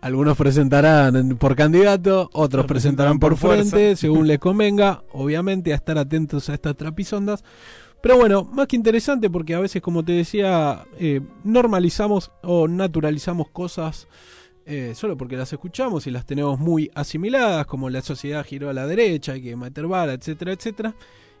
Algunos 0.00 0.36
presentarán 0.36 1.36
por 1.38 1.56
candidato, 1.56 2.28
otros 2.34 2.66
presentarán 2.66 3.18
por, 3.18 3.38
frente, 3.38 3.96
según 3.96 4.26
les 4.26 4.38
convenga. 4.40 5.02
Obviamente, 5.12 5.72
a 5.72 5.76
estar 5.76 5.96
atentos 5.96 6.50
a 6.50 6.54
estas 6.54 6.76
trapisondas. 6.76 7.42
Pero 8.04 8.18
bueno, 8.18 8.44
más 8.44 8.66
que 8.66 8.76
interesante 8.76 9.30
porque 9.30 9.54
a 9.54 9.60
veces, 9.60 9.80
como 9.80 10.04
te 10.04 10.12
decía, 10.12 10.84
eh, 10.98 11.22
normalizamos 11.42 12.30
o 12.42 12.68
naturalizamos 12.68 13.48
cosas 13.48 14.08
eh, 14.66 14.92
solo 14.94 15.16
porque 15.16 15.38
las 15.38 15.50
escuchamos 15.54 16.06
y 16.06 16.10
las 16.10 16.26
tenemos 16.26 16.58
muy 16.58 16.90
asimiladas, 16.94 17.64
como 17.64 17.88
la 17.88 18.02
sociedad 18.02 18.44
giró 18.44 18.68
a 18.68 18.74
la 18.74 18.86
derecha, 18.86 19.32
hay 19.32 19.42
que 19.42 19.56
meter 19.56 19.86
bala, 19.86 20.12
etcétera, 20.12 20.52
etcétera. 20.52 20.94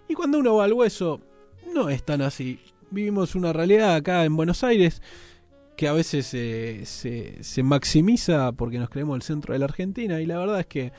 Y 0.08 0.14
cuando 0.14 0.38
uno 0.38 0.54
va 0.54 0.64
al 0.64 0.72
hueso, 0.72 1.20
no 1.74 1.90
es 1.90 2.02
tan 2.02 2.22
así. 2.22 2.58
Vivimos 2.90 3.34
una 3.34 3.52
realidad 3.52 3.96
acá 3.96 4.24
en 4.24 4.34
Buenos 4.34 4.64
Aires 4.64 5.02
que 5.76 5.86
a 5.86 5.92
veces 5.92 6.24
se, 6.24 6.86
se 6.86 7.62
maximiza 7.62 8.52
porque 8.52 8.78
nos 8.78 8.88
creemos 8.88 9.16
el 9.16 9.22
centro 9.22 9.52
de 9.52 9.58
la 9.58 9.66
Argentina 9.66 10.18
y 10.18 10.24
la 10.24 10.38
verdad 10.38 10.60
es 10.60 10.66
que 10.66 10.92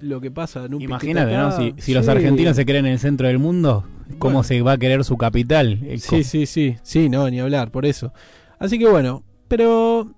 lo 0.00 0.20
que 0.20 0.30
pasa 0.30 0.64
en 0.64 0.74
un 0.74 0.82
Imagínate, 0.82 1.36
¿no? 1.36 1.52
Si, 1.78 1.94
los 1.94 2.08
argentinos 2.08 2.56
se 2.56 2.64
creen 2.66 2.86
en 2.86 2.92
el 2.92 2.98
centro 2.98 3.28
del 3.28 3.38
mundo, 3.38 3.84
¿cómo 4.18 4.42
se 4.42 4.60
va 4.62 4.72
a 4.72 4.78
querer 4.78 5.04
su 5.04 5.16
capital? 5.16 5.80
Sí, 5.98 6.24
sí, 6.24 6.46
sí, 6.46 6.76
sí, 6.82 7.08
no, 7.08 7.28
ni 7.30 7.40
hablar, 7.40 7.70
por 7.70 7.86
eso. 7.86 8.12
Así 8.58 8.78
que 8.78 8.88
bueno, 8.88 9.22
pero 9.48 10.12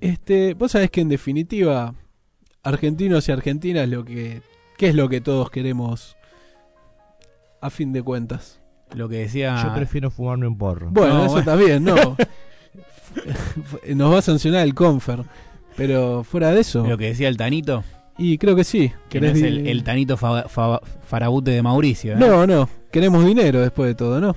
este, 0.00 0.54
vos 0.54 0.72
sabés 0.72 0.90
que 0.90 1.00
en 1.00 1.08
definitiva 1.08 1.94
argentinos 2.62 3.28
y 3.28 3.32
argentinas 3.32 3.88
lo 3.88 4.04
que 4.04 4.42
qué 4.76 4.88
es 4.88 4.94
lo 4.94 5.08
que 5.08 5.20
todos 5.20 5.50
queremos 5.50 6.16
a 7.60 7.70
fin 7.70 7.92
de 7.92 8.02
cuentas. 8.02 8.60
Lo 8.94 9.08
que 9.08 9.16
decía 9.16 9.62
Yo 9.62 9.74
prefiero 9.74 10.10
fumarme 10.10 10.46
un 10.46 10.58
porro. 10.58 10.90
Bueno, 10.90 11.24
eso 11.26 11.42
también, 11.42 11.82
no. 11.84 11.94
Nos 13.94 14.12
va 14.12 14.18
a 14.18 14.22
sancionar 14.22 14.62
el 14.62 14.74
Confer, 14.74 15.24
pero 15.76 16.24
fuera 16.24 16.50
de 16.50 16.60
eso. 16.60 16.86
Lo 16.86 16.98
que 16.98 17.06
decía 17.06 17.28
el 17.28 17.36
Tanito. 17.36 17.82
Y 18.16 18.38
creo 18.38 18.54
que 18.54 18.64
sí. 18.64 18.92
Que 19.08 19.20
no 19.20 19.26
es 19.28 19.42
el, 19.42 19.82
Tanito 19.82 20.16
Farabute 20.16 21.50
de 21.50 21.62
Mauricio. 21.62 22.12
¿eh? 22.12 22.16
No, 22.16 22.46
no. 22.46 22.68
Queremos 22.90 23.24
dinero 23.24 23.60
después 23.60 23.88
de 23.88 23.94
todo, 23.94 24.20
¿no? 24.20 24.36